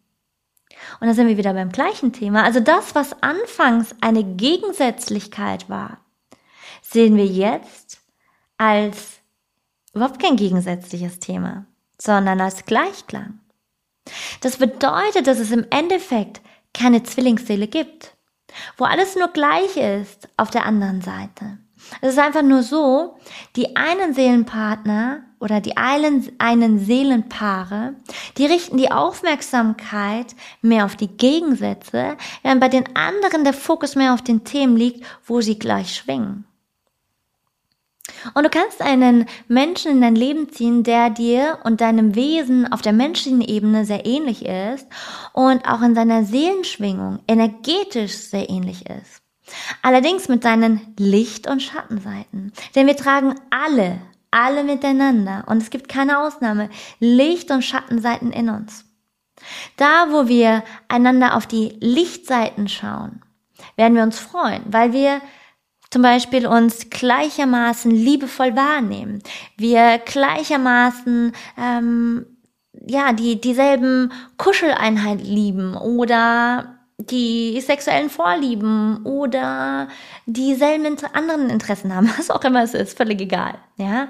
Und 1.00 1.06
da 1.06 1.14
sind 1.14 1.28
wir 1.28 1.36
wieder 1.36 1.52
beim 1.52 1.70
gleichen 1.70 2.12
Thema. 2.12 2.44
Also 2.44 2.60
das, 2.60 2.94
was 2.94 3.22
anfangs 3.22 3.94
eine 4.00 4.24
Gegensätzlichkeit 4.24 5.68
war, 5.68 5.98
sehen 6.82 7.16
wir 7.16 7.26
jetzt 7.26 8.00
als 8.56 9.20
überhaupt 9.92 10.20
kein 10.22 10.36
gegensätzliches 10.36 11.20
Thema, 11.20 11.66
sondern 11.98 12.40
als 12.40 12.64
Gleichklang. 12.64 13.40
Das 14.40 14.56
bedeutet, 14.56 15.26
dass 15.26 15.38
es 15.38 15.50
im 15.50 15.66
Endeffekt 15.70 16.40
keine 16.72 17.02
Zwillingsseele 17.02 17.68
gibt, 17.68 18.16
wo 18.76 18.84
alles 18.84 19.16
nur 19.16 19.28
gleich 19.28 19.76
ist 19.76 20.28
auf 20.36 20.50
der 20.50 20.64
anderen 20.64 21.02
Seite. 21.02 21.58
Es 22.00 22.12
ist 22.12 22.18
einfach 22.18 22.42
nur 22.42 22.62
so, 22.62 23.16
die 23.56 23.76
einen 23.76 24.14
Seelenpartner 24.14 25.24
oder 25.40 25.60
die 25.60 25.76
einen, 25.76 26.30
einen 26.38 26.78
Seelenpaare, 26.78 27.94
die 28.36 28.46
richten 28.46 28.76
die 28.76 28.92
Aufmerksamkeit 28.92 30.34
mehr 30.62 30.84
auf 30.84 30.96
die 30.96 31.08
Gegensätze, 31.08 32.16
während 32.42 32.60
bei 32.60 32.68
den 32.68 32.94
anderen 32.94 33.44
der 33.44 33.54
Fokus 33.54 33.96
mehr 33.96 34.14
auf 34.14 34.22
den 34.22 34.44
Themen 34.44 34.76
liegt, 34.76 35.04
wo 35.24 35.40
sie 35.40 35.58
gleich 35.58 35.96
schwingen. 35.96 36.44
Und 38.34 38.44
du 38.44 38.50
kannst 38.50 38.82
einen 38.82 39.26
Menschen 39.48 39.92
in 39.92 40.00
dein 40.00 40.14
Leben 40.14 40.50
ziehen, 40.50 40.82
der 40.82 41.10
dir 41.10 41.58
und 41.64 41.80
deinem 41.80 42.14
Wesen 42.14 42.70
auf 42.70 42.82
der 42.82 42.92
menschlichen 42.92 43.40
Ebene 43.40 43.84
sehr 43.84 44.04
ähnlich 44.04 44.44
ist 44.44 44.86
und 45.32 45.66
auch 45.66 45.80
in 45.82 45.94
seiner 45.94 46.24
Seelenschwingung 46.24 47.20
energetisch 47.26 48.16
sehr 48.16 48.50
ähnlich 48.50 48.86
ist. 48.86 49.19
Allerdings 49.82 50.28
mit 50.28 50.42
seinen 50.42 50.94
Licht- 50.98 51.46
und 51.46 51.62
Schattenseiten. 51.62 52.52
Denn 52.74 52.86
wir 52.86 52.96
tragen 52.96 53.34
alle, 53.50 54.00
alle 54.30 54.64
miteinander, 54.64 55.44
und 55.46 55.62
es 55.62 55.70
gibt 55.70 55.88
keine 55.88 56.20
Ausnahme, 56.20 56.70
Licht- 56.98 57.50
und 57.50 57.62
Schattenseiten 57.62 58.32
in 58.32 58.48
uns. 58.48 58.84
Da, 59.76 60.06
wo 60.10 60.28
wir 60.28 60.62
einander 60.88 61.36
auf 61.36 61.46
die 61.46 61.76
Lichtseiten 61.80 62.68
schauen, 62.68 63.22
werden 63.76 63.94
wir 63.94 64.02
uns 64.02 64.18
freuen, 64.18 64.62
weil 64.66 64.92
wir 64.92 65.20
zum 65.90 66.02
Beispiel 66.02 66.46
uns 66.46 66.88
gleichermaßen 66.88 67.90
liebevoll 67.90 68.54
wahrnehmen, 68.54 69.22
wir 69.56 69.98
gleichermaßen 69.98 71.32
ähm, 71.58 72.26
ja 72.86 73.12
die 73.12 73.40
dieselben 73.40 74.12
Kuscheleinheit 74.36 75.20
lieben 75.20 75.76
oder 75.76 76.79
die 77.06 77.60
sexuellen 77.60 78.10
Vorlieben 78.10 79.04
oder 79.04 79.88
dieselben 80.26 80.96
anderen 81.12 81.50
Interessen 81.50 81.94
haben, 81.94 82.12
was 82.18 82.30
auch 82.30 82.44
immer 82.44 82.62
es 82.62 82.74
ist, 82.74 82.96
völlig 82.96 83.20
egal, 83.20 83.58
ja. 83.76 84.08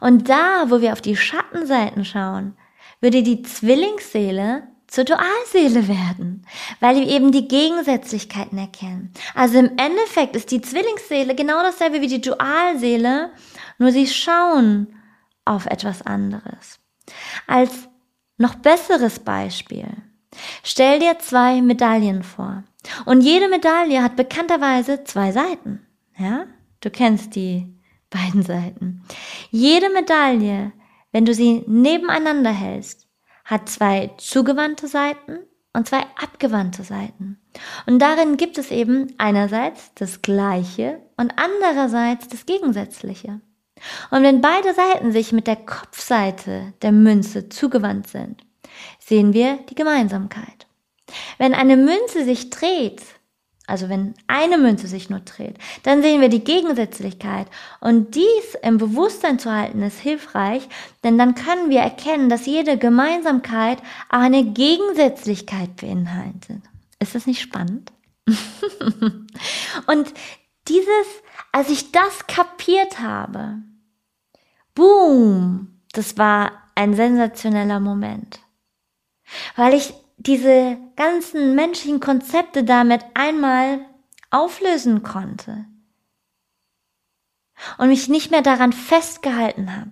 Und 0.00 0.28
da, 0.28 0.64
wo 0.68 0.80
wir 0.80 0.92
auf 0.92 1.00
die 1.00 1.16
Schattenseiten 1.16 2.04
schauen, 2.04 2.56
würde 3.00 3.22
die 3.22 3.42
Zwillingsseele 3.42 4.64
zur 4.88 5.04
Dualseele 5.04 5.88
werden, 5.88 6.46
weil 6.80 6.96
wir 6.96 7.06
eben 7.08 7.32
die 7.32 7.48
Gegensätzlichkeiten 7.48 8.58
erkennen. 8.58 9.12
Also 9.34 9.58
im 9.58 9.72
Endeffekt 9.76 10.36
ist 10.36 10.50
die 10.50 10.60
Zwillingsseele 10.60 11.34
genau 11.34 11.62
dasselbe 11.62 12.00
wie 12.00 12.06
die 12.06 12.20
Dualseele, 12.20 13.30
nur 13.78 13.90
sie 13.90 14.06
schauen 14.06 14.94
auf 15.44 15.66
etwas 15.66 16.02
anderes. 16.02 16.78
Als 17.46 17.88
noch 18.38 18.54
besseres 18.56 19.18
Beispiel. 19.18 19.88
Stell 20.62 20.98
dir 20.98 21.18
zwei 21.18 21.62
Medaillen 21.62 22.22
vor. 22.22 22.64
Und 23.04 23.22
jede 23.22 23.48
Medaille 23.48 24.02
hat 24.02 24.16
bekannterweise 24.16 25.04
zwei 25.04 25.32
Seiten. 25.32 25.86
Ja? 26.18 26.46
Du 26.80 26.90
kennst 26.90 27.34
die 27.34 27.74
beiden 28.10 28.42
Seiten. 28.42 29.02
Jede 29.50 29.90
Medaille, 29.90 30.72
wenn 31.12 31.24
du 31.24 31.34
sie 31.34 31.64
nebeneinander 31.66 32.52
hältst, 32.52 33.06
hat 33.44 33.68
zwei 33.68 34.10
zugewandte 34.18 34.88
Seiten 34.88 35.38
und 35.72 35.88
zwei 35.88 36.04
abgewandte 36.20 36.82
Seiten. 36.82 37.38
Und 37.86 38.00
darin 38.00 38.36
gibt 38.36 38.58
es 38.58 38.70
eben 38.70 39.14
einerseits 39.18 39.92
das 39.94 40.22
Gleiche 40.22 41.00
und 41.16 41.34
andererseits 41.36 42.28
das 42.28 42.46
Gegensätzliche. 42.46 43.40
Und 44.10 44.22
wenn 44.22 44.40
beide 44.40 44.72
Seiten 44.74 45.12
sich 45.12 45.32
mit 45.32 45.46
der 45.46 45.56
Kopfseite 45.56 46.72
der 46.82 46.92
Münze 46.92 47.48
zugewandt 47.50 48.08
sind, 48.08 48.45
sehen 49.06 49.32
wir 49.32 49.58
die 49.70 49.74
Gemeinsamkeit. 49.74 50.66
Wenn 51.38 51.54
eine 51.54 51.76
Münze 51.76 52.24
sich 52.24 52.50
dreht, 52.50 53.02
also 53.68 53.88
wenn 53.88 54.14
eine 54.26 54.58
Münze 54.58 54.86
sich 54.86 55.10
nur 55.10 55.20
dreht, 55.20 55.56
dann 55.82 56.02
sehen 56.02 56.20
wir 56.20 56.28
die 56.28 56.44
Gegensätzlichkeit. 56.44 57.46
Und 57.80 58.14
dies 58.14 58.54
im 58.62 58.78
Bewusstsein 58.78 59.38
zu 59.38 59.52
halten 59.52 59.82
ist 59.82 59.98
hilfreich, 59.98 60.68
denn 61.04 61.18
dann 61.18 61.34
können 61.34 61.70
wir 61.70 61.80
erkennen, 61.80 62.28
dass 62.28 62.46
jede 62.46 62.78
Gemeinsamkeit 62.78 63.78
auch 64.08 64.20
eine 64.20 64.44
Gegensätzlichkeit 64.44 65.76
beinhaltet. 65.76 66.62
Ist 67.00 67.14
das 67.14 67.26
nicht 67.26 67.40
spannend? 67.40 67.92
Und 69.86 70.14
dieses, 70.68 71.06
als 71.52 71.70
ich 71.70 71.92
das 71.92 72.26
kapiert 72.26 73.00
habe, 73.00 73.58
boom, 74.74 75.80
das 75.92 76.18
war 76.18 76.52
ein 76.74 76.94
sensationeller 76.94 77.80
Moment. 77.80 78.40
Weil 79.56 79.74
ich 79.74 79.94
diese 80.16 80.78
ganzen 80.96 81.54
menschlichen 81.54 82.00
Konzepte 82.00 82.64
damit 82.64 83.04
einmal 83.14 83.80
auflösen 84.30 85.02
konnte 85.02 85.66
und 87.78 87.88
mich 87.88 88.08
nicht 88.08 88.30
mehr 88.30 88.42
daran 88.42 88.72
festgehalten 88.72 89.76
habe. 89.76 89.90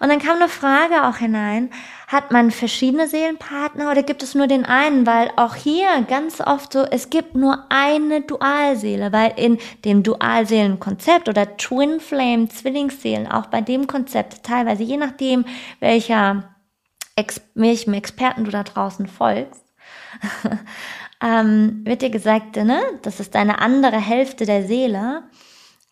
Und 0.00 0.08
dann 0.08 0.18
kam 0.18 0.36
eine 0.36 0.48
Frage 0.48 1.04
auch 1.04 1.18
hinein, 1.18 1.70
hat 2.08 2.30
man 2.30 2.50
verschiedene 2.50 3.08
Seelenpartner 3.08 3.90
oder 3.90 4.02
gibt 4.02 4.22
es 4.22 4.34
nur 4.34 4.46
den 4.46 4.66
einen? 4.66 5.06
Weil 5.06 5.30
auch 5.36 5.54
hier 5.54 5.88
ganz 6.08 6.40
oft 6.40 6.72
so, 6.72 6.82
es 6.82 7.10
gibt 7.10 7.34
nur 7.34 7.64
eine 7.70 8.20
Dualseele, 8.20 9.12
weil 9.12 9.32
in 9.36 9.58
dem 9.84 10.02
Dualseelenkonzept 10.02 11.28
oder 11.28 11.56
Twin 11.56 12.00
Flame 12.00 12.48
Zwillingsseelen, 12.48 13.30
auch 13.30 13.46
bei 13.46 13.60
dem 13.60 13.86
Konzept 13.86 14.42
teilweise, 14.42 14.82
je 14.82 14.96
nachdem 14.96 15.46
welcher 15.80 16.53
Ex 17.16 17.40
welchem 17.54 17.94
Experten 17.94 18.44
du 18.44 18.50
da 18.50 18.62
draußen 18.62 19.06
folgst, 19.06 19.64
ähm, 21.22 21.82
wird 21.84 22.02
dir 22.02 22.10
gesagt, 22.10 22.56
ne, 22.56 22.80
das 23.02 23.20
ist 23.20 23.34
deine 23.34 23.60
andere 23.60 23.98
Hälfte 23.98 24.46
der 24.46 24.66
Seele. 24.66 25.24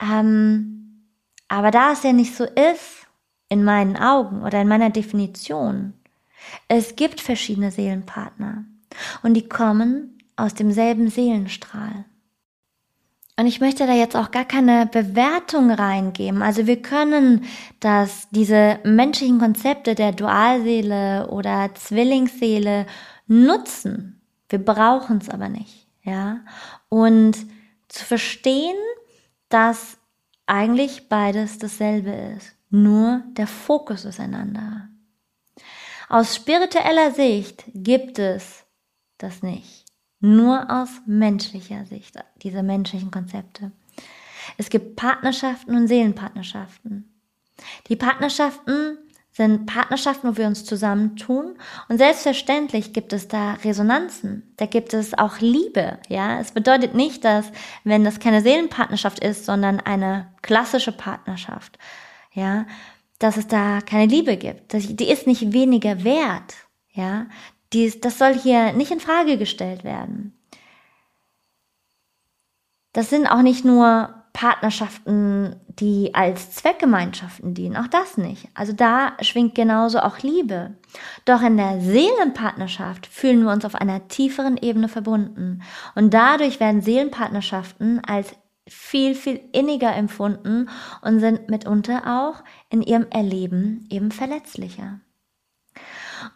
Ähm, 0.00 1.08
aber 1.48 1.70
da 1.70 1.92
es 1.92 2.02
ja 2.02 2.12
nicht 2.12 2.35
so 2.35 2.44
ist, 2.44 3.06
in 3.48 3.64
meinen 3.64 3.96
Augen 3.96 4.42
oder 4.42 4.62
in 4.62 4.68
meiner 4.68 4.90
Definition, 4.90 5.92
es 6.68 6.96
gibt 6.96 7.20
verschiedene 7.20 7.70
Seelenpartner 7.70 8.64
und 9.22 9.35
die 9.35 9.48
kommen 9.48 10.18
aus 10.37 10.54
demselben 10.54 11.08
Seelenstrahl. 11.08 12.06
Und 13.42 13.48
ich 13.48 13.59
möchte 13.59 13.88
da 13.88 13.92
jetzt 13.92 14.14
auch 14.14 14.31
gar 14.31 14.44
keine 14.44 14.87
Bewertung 14.87 15.72
reingeben. 15.72 16.42
Also 16.42 16.68
wir 16.68 16.81
können 16.81 17.44
das, 17.81 18.28
diese 18.31 18.78
menschlichen 18.85 19.40
Konzepte 19.40 19.96
der 19.96 20.12
Dualseele 20.12 21.26
oder 21.28 21.74
Zwillingsseele 21.74 22.87
nutzen. 23.26 24.22
Wir 24.48 24.64
brauchen 24.64 25.18
es 25.18 25.28
aber 25.28 25.48
nicht, 25.48 25.88
ja. 26.05 26.38
Und 26.88 27.37
zu 27.88 28.05
verstehen, 28.05 28.76
dass 29.48 29.98
eigentlich 30.46 31.09
beides 31.09 31.59
dasselbe 31.59 32.12
ist. 32.37 32.55
Nur 32.70 33.24
der 33.33 33.48
Fokus 33.48 34.05
ist 34.05 34.20
ein 34.20 34.37
anderer. 34.37 34.88
Aus 36.09 36.37
spiritueller 36.37 37.11
Sicht 37.11 37.64
gibt 37.74 38.20
es 38.20 38.62
das 39.18 39.42
nicht 39.42 39.82
nur 40.22 40.70
aus 40.70 40.88
menschlicher 41.06 41.85
Sicht, 41.85 42.16
diese 42.42 42.62
menschlichen 42.62 43.11
Konzepte. 43.11 43.72
Es 44.56 44.70
gibt 44.70 44.96
Partnerschaften 44.96 45.76
und 45.76 45.88
Seelenpartnerschaften. 45.88 47.12
Die 47.88 47.96
Partnerschaften 47.96 48.98
sind 49.32 49.66
Partnerschaften, 49.66 50.28
wo 50.28 50.37
wir 50.37 50.46
uns 50.46 50.64
zusammentun. 50.64 51.56
Und 51.88 51.98
selbstverständlich 51.98 52.92
gibt 52.92 53.12
es 53.12 53.28
da 53.28 53.54
Resonanzen. 53.54 54.52
Da 54.58 54.66
gibt 54.66 54.92
es 54.92 55.16
auch 55.16 55.40
Liebe. 55.40 55.98
Ja, 56.08 56.38
es 56.38 56.52
bedeutet 56.52 56.94
nicht, 56.94 57.24
dass, 57.24 57.50
wenn 57.85 58.04
das 58.04 58.20
keine 58.20 58.42
Seelenpartnerschaft 58.42 59.20
ist, 59.20 59.46
sondern 59.46 59.80
eine 59.80 60.28
klassische 60.42 60.92
Partnerschaft, 60.92 61.78
ja, 62.32 62.66
dass 63.18 63.37
es 63.38 63.46
da 63.46 63.80
keine 63.80 64.06
Liebe 64.06 64.37
gibt. 64.37 64.72
Die 64.72 65.08
ist 65.08 65.26
nicht 65.26 65.52
weniger 65.52 66.04
wert. 66.04 66.54
Ja, 66.92 67.26
dies, 67.72 68.00
das 68.00 68.18
soll 68.18 68.35
hier 68.35 68.72
nicht 68.72 68.90
in 68.90 69.00
Frage 69.00 69.38
gestellt 69.38 69.85
werden. 69.85 70.38
Das 72.92 73.08
sind 73.08 73.26
auch 73.26 73.42
nicht 73.42 73.64
nur 73.64 74.14
Partnerschaften, 74.32 75.56
die 75.68 76.14
als 76.14 76.52
Zweckgemeinschaften 76.52 77.54
dienen, 77.54 77.76
auch 77.76 77.87
das 77.87 78.16
nicht. 78.16 78.48
Also 78.54 78.72
da 78.72 79.12
schwingt 79.20 79.54
genauso 79.54 80.00
auch 80.00 80.18
Liebe. 80.18 80.74
Doch 81.24 81.42
in 81.42 81.56
der 81.56 81.80
Seelenpartnerschaft 81.80 83.06
fühlen 83.06 83.44
wir 83.44 83.52
uns 83.52 83.64
auf 83.64 83.74
einer 83.74 84.08
tieferen 84.08 84.56
Ebene 84.56 84.88
verbunden 84.88 85.62
und 85.94 86.12
dadurch 86.12 86.61
werden 86.61 86.82
Seelenpartnerschaften 86.82 88.02
als 88.04 88.35
viel, 88.68 89.14
viel 89.14 89.40
inniger 89.52 89.94
empfunden 89.94 90.68
und 91.02 91.20
sind 91.20 91.50
mitunter 91.50 92.02
auch 92.06 92.42
in 92.70 92.82
ihrem 92.82 93.06
Erleben 93.11 93.87
eben 93.90 94.12
verletzlicher. 94.12 95.00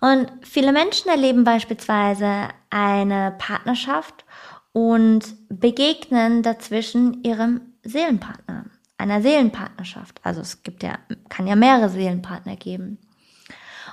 Und 0.00 0.30
viele 0.42 0.72
Menschen 0.72 1.10
erleben 1.10 1.44
beispielsweise 1.44 2.48
eine 2.70 3.34
Partnerschaft 3.38 4.24
und 4.72 5.34
begegnen 5.48 6.42
dazwischen 6.42 7.22
ihrem 7.24 7.60
Seelenpartner, 7.82 8.66
einer 8.98 9.22
Seelenpartnerschaft. 9.22 10.20
Also 10.22 10.40
es 10.40 10.62
gibt 10.62 10.82
ja, 10.82 10.98
kann 11.28 11.46
ja 11.46 11.56
mehrere 11.56 11.88
Seelenpartner 11.88 12.56
geben. 12.56 12.98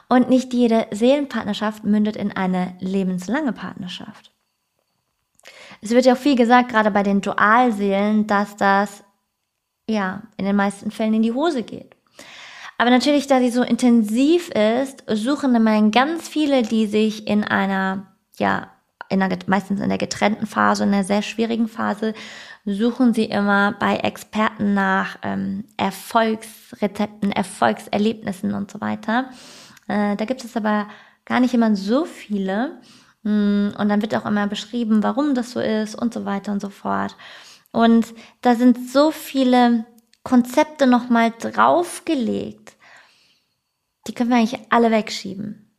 Und 0.10 0.30
nicht 0.30 0.54
jede 0.54 0.88
Seelenpartnerschaft 0.92 1.84
mündet 1.84 2.16
in 2.16 2.32
eine 2.32 2.76
lebenslange 2.80 3.54
Partnerschaft. 3.54 4.32
Es 5.82 5.92
wird 5.92 6.06
ja 6.06 6.14
auch 6.14 6.18
viel 6.18 6.36
gesagt, 6.36 6.70
gerade 6.70 6.92
bei 6.92 7.04
den 7.04 7.22
Dualseelen, 7.22 8.28
dass 8.28 8.56
das 8.56 9.04
ja 9.90 10.24
in 10.38 10.46
den 10.46 10.56
meisten 10.56 10.92
Fällen 10.92 11.16
in 11.16 11.24
die 11.24 11.34
Hose 11.34 11.64
geht. 11.64 11.93
Aber 12.84 12.92
natürlich, 12.92 13.28
da 13.28 13.40
sie 13.40 13.50
so 13.50 13.64
intensiv 13.64 14.50
ist, 14.50 15.06
suchen 15.08 15.56
immer 15.56 15.90
ganz 15.90 16.28
viele, 16.28 16.64
die 16.64 16.86
sich 16.86 17.30
in 17.30 17.46
einer, 17.46 18.08
ja, 18.38 18.72
in 19.08 19.22
einer, 19.22 19.38
meistens 19.48 19.80
in 19.80 19.88
der 19.88 19.98
getrennten 19.98 20.48
Phase, 20.48 20.84
in 20.84 20.94
einer 20.94 21.06
sehr 21.06 21.22
schwierigen 21.22 21.70
Phase, 21.70 22.14
suchen 22.66 23.14
sie 23.14 23.24
immer 23.24 23.72
bei 23.80 23.96
Experten 23.96 24.74
nach 24.74 25.18
ähm, 25.22 25.64
Erfolgsrezepten, 25.78 27.32
Erfolgserlebnissen 27.32 28.54
und 28.54 28.70
so 28.70 28.82
weiter. 28.82 29.30
Äh, 29.88 30.18
da 30.18 30.26
gibt 30.26 30.44
es 30.44 30.58
aber 30.58 30.90
gar 31.24 31.40
nicht 31.40 31.54
immer 31.54 31.78
so 31.78 32.04
viele. 32.04 32.82
Mm, 33.22 33.70
und 33.78 33.88
dann 33.88 34.02
wird 34.02 34.14
auch 34.14 34.26
immer 34.26 34.48
beschrieben, 34.48 35.04
warum 35.04 35.36
das 35.36 35.52
so 35.52 35.62
ist 35.62 35.96
und 35.96 36.14
so 36.14 36.26
weiter 36.26 36.52
und 36.52 36.62
so 36.62 36.70
fort. 36.70 37.16
Und 37.72 38.14
da 38.42 38.56
sind 38.56 38.90
so 38.92 39.12
viele 39.12 39.86
Konzepte 40.24 40.88
nochmal 40.88 41.34
draufgelegt, 41.38 42.73
die 44.08 44.14
können 44.14 44.30
wir 44.30 44.38
eigentlich 44.38 44.60
alle 44.70 44.92
wegschieben. 44.92 45.72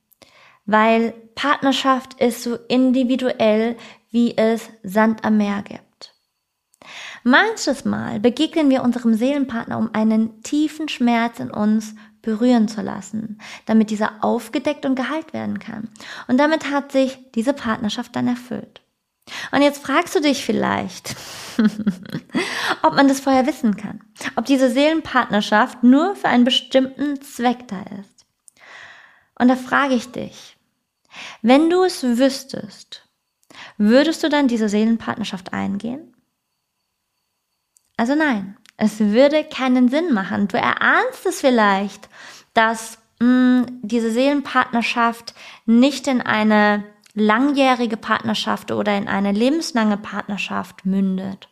Weil 0.66 1.12
Partnerschaft 1.34 2.20
ist 2.20 2.42
so 2.42 2.56
individuell, 2.68 3.76
wie 4.10 4.36
es 4.36 4.70
Sand 4.82 5.24
am 5.24 5.36
Meer 5.36 5.62
gibt. 5.62 6.14
Manches 7.22 7.84
Mal 7.84 8.20
begegnen 8.20 8.70
wir 8.70 8.82
unserem 8.82 9.14
Seelenpartner, 9.14 9.78
um 9.78 9.94
einen 9.94 10.42
tiefen 10.42 10.88
Schmerz 10.88 11.40
in 11.40 11.50
uns 11.50 11.94
berühren 12.22 12.68
zu 12.68 12.80
lassen, 12.82 13.38
damit 13.66 13.90
dieser 13.90 14.24
aufgedeckt 14.24 14.86
und 14.86 14.94
geheilt 14.94 15.32
werden 15.32 15.58
kann. 15.58 15.88
Und 16.28 16.38
damit 16.38 16.70
hat 16.70 16.92
sich 16.92 17.18
diese 17.34 17.52
Partnerschaft 17.52 18.14
dann 18.16 18.28
erfüllt. 18.28 18.82
Und 19.52 19.62
jetzt 19.62 19.82
fragst 19.82 20.14
du 20.14 20.20
dich 20.20 20.44
vielleicht, 20.44 21.16
ob 22.82 22.94
man 22.94 23.08
das 23.08 23.20
vorher 23.20 23.46
wissen 23.46 23.76
kann, 23.76 24.00
ob 24.36 24.44
diese 24.44 24.70
Seelenpartnerschaft 24.70 25.82
nur 25.82 26.14
für 26.14 26.28
einen 26.28 26.44
bestimmten 26.44 27.20
Zweck 27.22 27.68
da 27.68 27.82
ist. 28.00 28.13
Und 29.38 29.48
da 29.48 29.56
frage 29.56 29.94
ich 29.94 30.10
dich, 30.12 30.56
wenn 31.42 31.70
du 31.70 31.84
es 31.84 32.02
wüsstest, 32.02 33.08
würdest 33.76 34.22
du 34.22 34.28
dann 34.28 34.48
diese 34.48 34.68
Seelenpartnerschaft 34.68 35.52
eingehen? 35.52 36.14
Also 37.96 38.14
nein, 38.14 38.56
es 38.76 38.98
würde 38.98 39.44
keinen 39.44 39.88
Sinn 39.88 40.12
machen. 40.12 40.48
Du 40.48 40.56
erahnst 40.56 41.26
es 41.26 41.40
vielleicht, 41.40 42.08
dass 42.52 42.98
mh, 43.20 43.66
hm, 43.66 43.80
diese 43.82 44.10
Seelenpartnerschaft 44.10 45.34
nicht 45.66 46.06
in 46.08 46.20
eine 46.20 46.84
langjährige 47.14 47.96
Partnerschaft 47.96 48.72
oder 48.72 48.96
in 48.96 49.06
eine 49.06 49.30
lebenslange 49.30 49.96
Partnerschaft 49.96 50.84
mündet. 50.84 51.48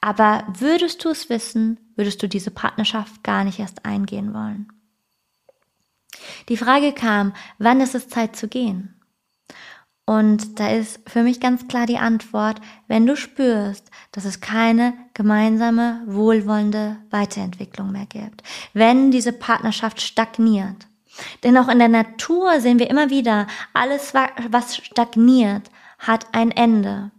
Aber 0.00 0.46
würdest 0.58 1.04
du 1.04 1.10
es 1.10 1.28
wissen, 1.28 1.78
würdest 1.94 2.22
du 2.22 2.28
diese 2.28 2.50
Partnerschaft 2.50 3.22
gar 3.22 3.44
nicht 3.44 3.58
erst 3.58 3.84
eingehen 3.84 4.32
wollen. 4.32 4.72
Die 6.48 6.56
Frage 6.56 6.92
kam, 6.92 7.32
wann 7.58 7.80
ist 7.80 7.94
es 7.94 8.08
Zeit 8.08 8.36
zu 8.36 8.48
gehen? 8.48 9.00
Und 10.06 10.58
da 10.58 10.68
ist 10.70 11.08
für 11.08 11.22
mich 11.22 11.38
ganz 11.38 11.68
klar 11.68 11.86
die 11.86 11.98
Antwort, 11.98 12.60
wenn 12.88 13.06
du 13.06 13.16
spürst, 13.16 13.90
dass 14.10 14.24
es 14.24 14.40
keine 14.40 14.92
gemeinsame, 15.14 16.02
wohlwollende 16.06 16.96
Weiterentwicklung 17.10 17.92
mehr 17.92 18.06
gibt. 18.06 18.42
Wenn 18.72 19.12
diese 19.12 19.32
Partnerschaft 19.32 20.00
stagniert. 20.00 20.88
Denn 21.44 21.56
auch 21.56 21.68
in 21.68 21.78
der 21.78 21.88
Natur 21.88 22.60
sehen 22.60 22.80
wir 22.80 22.90
immer 22.90 23.10
wieder, 23.10 23.46
alles, 23.72 24.12
was 24.14 24.76
stagniert, 24.78 25.70
hat 26.00 26.26
ein 26.32 26.50
Ende. 26.50 27.12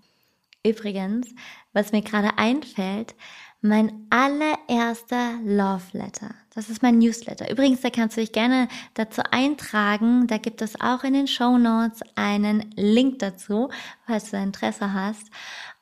Übrigens, 0.66 1.30
was 1.72 1.94
mir 1.94 2.02
gerade 2.02 2.38
einfällt, 2.38 3.16
mein 3.62 4.08
allererster 4.10 5.39
Love 5.43 5.84
Letter. 5.93 6.34
Das 6.54 6.69
ist 6.69 6.82
mein 6.82 6.97
Newsletter. 6.97 7.50
Übrigens, 7.50 7.82
da 7.82 7.89
kannst 7.89 8.17
du 8.17 8.21
dich 8.21 8.34
gerne 8.34 8.67
dazu 8.95 9.21
eintragen. 9.32 10.28
Da 10.28 10.38
gibt 10.38 10.62
es 10.62 10.80
auch 10.82 11.04
in 11.04 11.13
den 11.13 11.28
Show 11.28 11.58
Notes 11.58 12.02
einen 12.15 12.71
Link 12.76 13.19
dazu, 13.19 13.69
falls 14.06 14.32
du 14.32 14.38
Interesse 14.38 14.93
hast. 14.93 15.30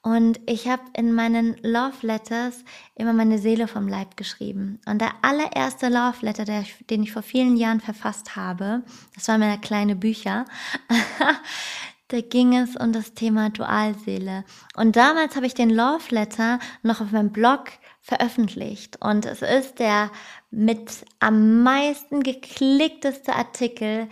Und 0.01 0.39
ich 0.45 0.67
habe 0.67 0.83
in 0.95 1.13
meinen 1.13 1.57
Love 1.63 2.05
Letters 2.05 2.63
immer 2.95 3.13
meine 3.13 3.39
Seele 3.39 3.67
vom 3.67 3.87
Leib 3.87 4.15
geschrieben. 4.15 4.79
Und 4.85 5.01
der 5.01 5.11
allererste 5.23 5.89
Love 5.89 6.17
Letter, 6.21 6.45
der, 6.45 6.63
den 6.89 7.03
ich 7.03 7.11
vor 7.11 7.23
vielen 7.23 7.57
Jahren 7.57 7.81
verfasst 7.81 8.35
habe, 8.35 8.83
das 9.15 9.27
waren 9.27 9.39
meine 9.39 9.59
kleine 9.59 9.95
Bücher, 9.95 10.45
da 12.09 12.21
ging 12.21 12.55
es 12.55 12.75
um 12.75 12.91
das 12.91 13.13
Thema 13.13 13.51
Dualseele. 13.51 14.43
Und 14.75 14.95
damals 14.95 15.35
habe 15.35 15.45
ich 15.45 15.53
den 15.53 15.69
Love 15.69 16.03
Letter 16.09 16.59
noch 16.81 17.01
auf 17.01 17.11
meinem 17.11 17.31
Blog 17.31 17.65
veröffentlicht. 18.01 18.97
Und 18.99 19.25
es 19.25 19.41
ist 19.41 19.79
der 19.79 20.11
mit 20.49 21.05
am 21.19 21.61
meisten 21.61 22.21
geklickteste 22.23 23.33
Artikel, 23.33 24.07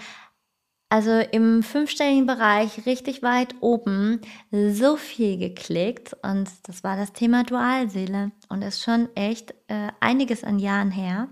also 0.90 1.12
im 1.12 1.64
fünfstelligen 1.64 2.28
Bereich 2.28 2.86
richtig 2.86 3.24
weit 3.24 3.56
oben, 3.62 4.22
so 4.52 4.96
viel 4.96 5.38
geklickt. 5.40 6.16
Und 6.22 6.50
das 6.64 6.84
war 6.84 6.98
das 6.98 7.14
Thema 7.14 7.44
Dualseele. 7.44 8.32
Und 8.48 8.62
ist 8.62 8.84
schon 8.84 9.10
echt 9.16 9.56
äh, 9.68 9.90
einiges 10.00 10.44
an 10.44 10.60
Jahren 10.60 10.92
her. 10.92 11.30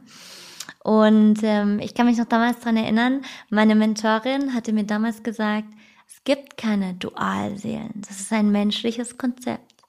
Und 0.84 1.44
ähm, 1.44 1.80
ich 1.80 1.94
kann 1.94 2.08
mich 2.08 2.18
noch 2.18 2.26
damals 2.26 2.60
dran 2.60 2.78
erinnern, 2.78 3.22
meine 3.50 3.76
Mentorin 3.76 4.54
hatte 4.54 4.74
mir 4.74 4.84
damals 4.84 5.24
gesagt, 5.24 5.68
es 6.08 6.24
gibt 6.24 6.58
keine 6.58 6.94
Dualseelen. 6.96 8.02
Das 8.08 8.20
ist 8.20 8.32
ein 8.32 8.52
menschliches 8.52 9.18
Konzept. 9.18 9.84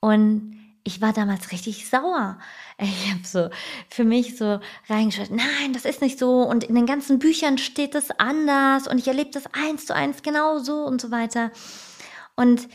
Und 0.00 0.58
ich 0.84 1.00
war 1.00 1.12
damals 1.12 1.52
richtig 1.52 1.88
sauer. 1.88 2.38
Ich 2.78 3.10
habe 3.10 3.24
so 3.24 3.50
für 3.90 4.04
mich 4.04 4.36
so 4.36 4.60
reingeschaut, 4.88 5.30
nein, 5.30 5.72
das 5.72 5.84
ist 5.84 6.00
nicht 6.00 6.18
so. 6.18 6.42
Und 6.42 6.64
in 6.64 6.74
den 6.74 6.86
ganzen 6.86 7.18
Büchern 7.18 7.58
steht 7.58 7.94
es 7.94 8.10
anders 8.12 8.86
und 8.86 8.98
ich 8.98 9.08
erlebe 9.08 9.30
das 9.30 9.44
eins 9.52 9.86
zu 9.86 9.94
eins 9.94 10.22
genau 10.22 10.58
so 10.58 10.84
und 10.84 11.00
so 11.00 11.10
weiter. 11.10 11.50
Und 12.36 12.68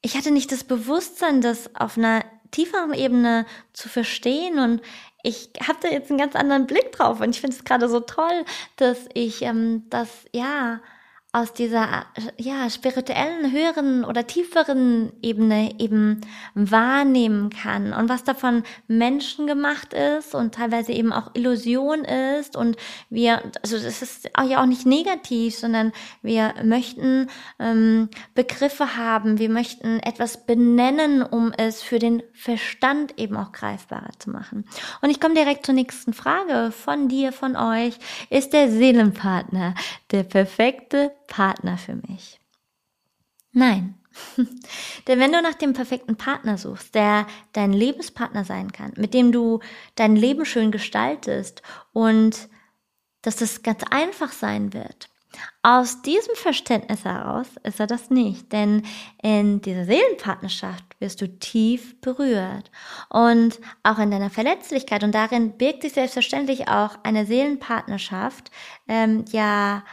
ich 0.00 0.16
hatte 0.16 0.30
nicht 0.30 0.52
das 0.52 0.64
Bewusstsein, 0.64 1.40
das 1.40 1.74
auf 1.74 1.98
einer 1.98 2.24
tieferen 2.52 2.94
Ebene 2.94 3.46
zu 3.72 3.88
verstehen 3.88 4.58
und 4.58 4.80
ich 5.22 5.50
habe 5.66 5.78
da 5.82 5.88
jetzt 5.88 6.10
einen 6.10 6.18
ganz 6.20 6.36
anderen 6.36 6.66
Blick 6.66 6.92
drauf 6.92 7.20
und 7.20 7.30
ich 7.30 7.40
finde 7.40 7.56
es 7.56 7.64
gerade 7.64 7.88
so 7.88 8.00
toll, 8.00 8.44
dass 8.76 9.08
ich 9.12 9.42
ähm, 9.42 9.84
das 9.90 10.08
ja 10.32 10.80
aus 11.32 11.52
dieser 11.52 12.06
ja 12.38 12.70
spirituellen 12.70 13.52
höheren 13.52 14.04
oder 14.04 14.26
tieferen 14.26 15.12
Ebene 15.20 15.74
eben 15.78 16.22
wahrnehmen 16.54 17.50
kann 17.50 17.92
und 17.92 18.08
was 18.08 18.24
davon 18.24 18.62
Menschen 18.86 19.46
gemacht 19.46 19.92
ist 19.92 20.34
und 20.34 20.54
teilweise 20.54 20.92
eben 20.92 21.12
auch 21.12 21.34
Illusion 21.34 22.04
ist 22.04 22.56
und 22.56 22.76
wir 23.10 23.42
also 23.62 23.78
das 23.78 24.00
ist 24.00 24.30
ja 24.48 24.62
auch 24.62 24.66
nicht 24.66 24.86
negativ 24.86 25.54
sondern 25.54 25.92
wir 26.22 26.54
möchten 26.64 27.28
ähm, 27.58 28.08
Begriffe 28.34 28.96
haben 28.96 29.38
wir 29.38 29.50
möchten 29.50 30.00
etwas 30.00 30.46
benennen 30.46 31.22
um 31.22 31.52
es 31.56 31.82
für 31.82 31.98
den 31.98 32.22
Verstand 32.32 33.18
eben 33.18 33.36
auch 33.36 33.52
greifbarer 33.52 34.10
zu 34.18 34.30
machen. 34.30 34.64
Und 35.02 35.10
ich 35.10 35.20
komme 35.20 35.34
direkt 35.34 35.66
zur 35.66 35.74
nächsten 35.74 36.12
Frage 36.12 36.72
von 36.72 37.08
dir 37.08 37.32
von 37.32 37.56
euch. 37.56 37.98
Ist 38.30 38.52
der 38.52 38.70
Seelenpartner 38.70 39.74
der 40.10 40.22
perfekte 40.22 41.12
Partner 41.28 41.78
für 41.78 41.94
mich? 41.94 42.40
Nein. 43.52 43.94
Denn 45.06 45.20
wenn 45.20 45.32
du 45.32 45.40
nach 45.40 45.54
dem 45.54 45.74
perfekten 45.74 46.16
Partner 46.16 46.58
suchst, 46.58 46.94
der 46.94 47.26
dein 47.52 47.72
Lebenspartner 47.72 48.44
sein 48.44 48.72
kann, 48.72 48.92
mit 48.96 49.14
dem 49.14 49.30
du 49.30 49.60
dein 49.94 50.16
Leben 50.16 50.44
schön 50.44 50.72
gestaltest 50.72 51.62
und 51.92 52.48
dass 53.22 53.36
das 53.36 53.62
ganz 53.62 53.82
einfach 53.90 54.32
sein 54.32 54.72
wird, 54.72 55.08
aus 55.62 56.02
diesem 56.02 56.34
Verständnis 56.34 57.04
heraus 57.04 57.46
ist 57.62 57.78
er 57.78 57.86
das 57.86 58.10
nicht, 58.10 58.52
denn 58.52 58.82
in 59.22 59.60
dieser 59.60 59.84
Seelenpartnerschaft 59.84 60.84
wirst 61.00 61.20
du 61.20 61.28
tief 61.38 62.00
berührt 62.00 62.70
und 63.10 63.60
auch 63.82 63.98
in 63.98 64.10
deiner 64.10 64.30
Verletzlichkeit 64.30 65.04
und 65.04 65.14
darin 65.14 65.56
birgt 65.58 65.82
sich 65.82 65.92
selbstverständlich 65.92 66.68
auch 66.68 66.96
eine 67.02 67.26
Seelenpartnerschaft, 67.26 68.50
ähm, 68.88 69.24
ja 69.30 69.84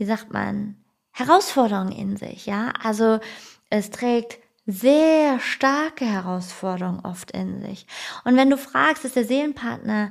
wie 0.00 0.06
sagt 0.06 0.32
man, 0.32 0.82
Herausforderungen 1.10 1.92
in 1.92 2.16
sich, 2.16 2.46
ja. 2.46 2.72
Also 2.82 3.20
es 3.68 3.90
trägt 3.90 4.38
sehr 4.64 5.38
starke 5.40 6.06
Herausforderungen 6.06 7.00
oft 7.04 7.32
in 7.32 7.60
sich. 7.60 7.86
Und 8.24 8.34
wenn 8.34 8.48
du 8.48 8.56
fragst, 8.56 9.04
ist 9.04 9.16
der 9.16 9.26
Seelenpartner 9.26 10.10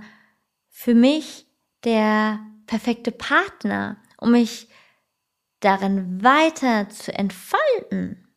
für 0.69 0.93
mich 0.93 1.47
der 1.86 2.39
perfekte 2.67 3.12
Partner, 3.12 3.97
um 4.17 4.34
mich 4.34 4.69
darin 5.60 6.23
weiter 6.23 6.88
zu 6.89 7.12
entfalten, 7.12 8.28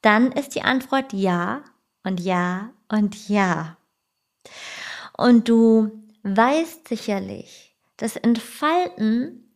dann 0.00 0.30
ist 0.30 0.54
die 0.54 0.62
Antwort 0.62 1.12
ja 1.12 1.64
und 2.04 2.20
ja 2.20 2.70
und 2.88 3.28
ja. 3.28 3.76
Und 5.16 5.48
du 5.48 6.04
weißt 6.22 6.86
sicherlich, 6.86 7.76
dass 7.96 8.14
Entfalten 8.14 9.47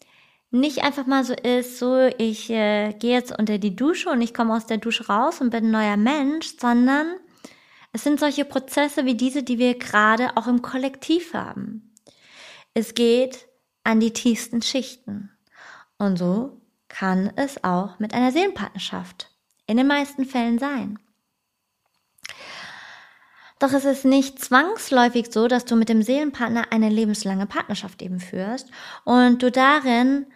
nicht 0.52 0.84
einfach 0.84 1.06
mal 1.06 1.24
so 1.24 1.34
ist, 1.34 1.78
so 1.78 2.10
ich 2.18 2.50
äh, 2.50 2.92
gehe 2.92 3.12
jetzt 3.12 3.36
unter 3.38 3.58
die 3.58 3.74
Dusche 3.74 4.10
und 4.10 4.20
ich 4.20 4.34
komme 4.34 4.54
aus 4.54 4.66
der 4.66 4.78
Dusche 4.78 5.06
raus 5.06 5.40
und 5.40 5.50
bin 5.50 5.66
ein 5.66 5.70
neuer 5.70 5.96
Mensch, 5.96 6.54
sondern 6.60 7.16
es 7.92 8.04
sind 8.04 8.20
solche 8.20 8.44
Prozesse 8.44 9.04
wie 9.04 9.14
diese, 9.14 9.42
die 9.42 9.58
wir 9.58 9.78
gerade 9.78 10.36
auch 10.36 10.46
im 10.46 10.62
Kollektiv 10.62 11.34
haben. 11.34 11.94
Es 12.74 12.94
geht 12.94 13.48
an 13.84 14.00
die 14.00 14.12
tiefsten 14.12 14.62
Schichten. 14.62 15.30
Und 15.98 16.18
so 16.18 16.60
kann 16.88 17.32
es 17.36 17.62
auch 17.64 17.98
mit 17.98 18.14
einer 18.14 18.32
Seelenpartnerschaft 18.32 19.30
in 19.66 19.76
den 19.76 19.86
meisten 19.86 20.24
Fällen 20.24 20.58
sein. 20.58 20.98
Doch 23.58 23.72
es 23.72 23.84
ist 23.84 24.04
nicht 24.04 24.42
zwangsläufig 24.42 25.28
so, 25.30 25.46
dass 25.46 25.64
du 25.64 25.76
mit 25.76 25.88
dem 25.88 26.02
Seelenpartner 26.02 26.72
eine 26.72 26.88
lebenslange 26.88 27.46
Partnerschaft 27.46 28.02
eben 28.02 28.18
führst 28.18 28.70
und 29.04 29.42
du 29.42 29.52
darin 29.52 30.26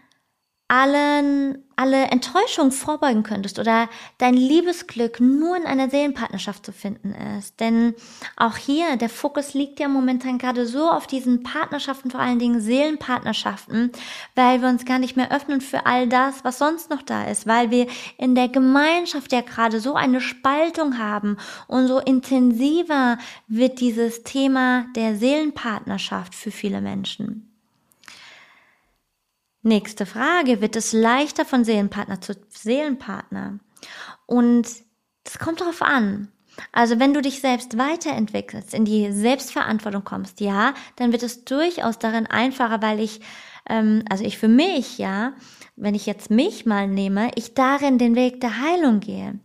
allen, 0.68 1.62
alle 1.76 2.07
Enttäuschung 2.07 2.72
vorbeugen 2.72 3.22
könntest 3.22 3.61
oder 3.61 3.88
dein 4.18 4.34
Liebesglück 4.34 5.20
nur 5.20 5.57
in 5.57 5.64
einer 5.64 5.88
Seelenpartnerschaft 5.91 6.66
zu 6.66 6.72
finden 6.72 7.14
ist. 7.38 7.61
Denn 7.61 7.95
auch 8.36 8.57
hier, 8.57 8.97
der 8.97 9.09
Fokus 9.09 9.55
liegt 9.55 9.78
ja 9.78 9.86
momentan 9.86 10.38
gerade 10.38 10.66
so 10.66 10.91
auf 10.91 11.07
diesen 11.07 11.45
Partnerschaften, 11.45 12.11
vor 12.11 12.18
allen 12.18 12.41
Dingen 12.41 12.61
Seelenpartnerschaften, 12.61 13.93
weil 14.34 14.61
wir 14.61 14.68
uns 14.68 14.84
gar 14.84 14.99
nicht 14.99 15.16
mehr 15.16 15.30
öffnen 15.30 15.61
für 15.61 15.86
all 15.86 16.09
das, 16.09 16.43
was 16.45 16.59
sonst 16.59 16.91
noch 16.91 17.03
da 17.03 17.24
ist, 17.24 17.47
weil 17.47 17.70
wir 17.70 17.86
in 18.18 18.34
der 18.34 18.49
Gemeinschaft 18.49 19.32
ja 19.32 19.43
gerade 19.43 19.78
so 19.78 19.95
eine 19.95 20.20
Spaltung 20.20 20.99
haben 20.99 21.36
und 21.68 21.86
so 21.86 22.01
intensiver 22.01 23.18
wird 23.47 23.78
dieses 23.80 24.24
Thema 24.24 24.86
der 24.97 25.14
Seelenpartnerschaft 25.14 26.34
für 26.34 26.51
viele 26.51 26.80
Menschen. 26.80 27.55
Nächste 29.67 30.07
Frage, 30.07 30.61
wird 30.61 30.77
es 30.77 30.93
leichter 30.93 31.45
von 31.45 31.64
Seelenpartner 31.64 32.21
zu 32.21 32.35
Seelenpartner? 32.51 33.59
Und 34.25 34.69
das 35.25 35.41
kommt 35.41 35.61
darauf 35.61 35.83
an. 35.83 36.29
Also 36.71 37.01
wenn 37.01 37.12
du 37.12 37.21
dich 37.21 37.41
selbst 37.41 37.77
weiterentwickelst, 37.77 38.73
in 38.75 38.85
die 38.85 39.11
Selbstverantwortung 39.11 40.05
kommst, 40.05 40.39
ja, 40.39 40.73
dann 40.95 41.11
wird 41.11 41.25
es 41.25 41.45
durchaus 41.45 41.99
darin 41.99 42.29
einfacher, 42.29 42.81
weil 42.81 43.01
ich, 43.01 43.21
ähm, 43.69 44.05
also 44.09 44.23
ich 44.23 44.39
für 44.39 44.47
mich, 44.47 44.99
ja, 44.99 45.33
wenn 45.77 45.95
ich 45.95 46.07
jetzt 46.07 46.31
mich 46.31 46.64
mal 46.64 46.89
nehme, 46.89 47.31
ich 47.35 47.53
darin 47.53 47.99
den 47.99 48.16
Weg 48.16 48.41
der 48.41 48.61
Heilung 48.61 49.01
gehe. 49.01 49.39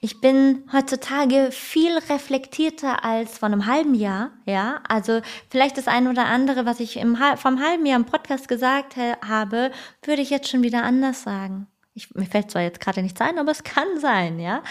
Ich 0.00 0.20
bin 0.20 0.64
heutzutage 0.72 1.50
viel 1.50 1.96
reflektierter 1.98 3.04
als 3.04 3.38
vor 3.38 3.46
einem 3.46 3.66
halben 3.66 3.94
Jahr, 3.94 4.30
ja. 4.46 4.80
Also 4.88 5.20
vielleicht 5.50 5.76
das 5.76 5.86
eine 5.86 6.08
oder 6.08 6.24
andere, 6.24 6.64
was 6.64 6.80
ich 6.80 6.96
im, 6.96 7.18
vom 7.36 7.60
halben 7.62 7.84
Jahr 7.84 7.98
im 7.98 8.06
Podcast 8.06 8.48
gesagt 8.48 8.96
habe, 8.96 9.70
würde 10.02 10.22
ich 10.22 10.30
jetzt 10.30 10.48
schon 10.48 10.62
wieder 10.62 10.82
anders 10.82 11.22
sagen. 11.22 11.66
Ich, 11.92 12.12
mir 12.14 12.26
fällt 12.26 12.50
zwar 12.50 12.62
jetzt 12.62 12.80
gerade 12.80 13.02
nichts 13.02 13.20
ein, 13.20 13.38
aber 13.38 13.52
es 13.52 13.62
kann 13.62 14.00
sein, 14.00 14.40
ja. 14.40 14.62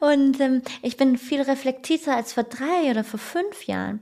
Und 0.00 0.38
ähm, 0.38 0.62
ich 0.82 0.96
bin 0.96 1.16
viel 1.16 1.40
reflektierter 1.40 2.14
als 2.14 2.34
vor 2.34 2.44
drei 2.44 2.90
oder 2.90 3.04
vor 3.04 3.18
fünf 3.18 3.64
Jahren. 3.64 4.00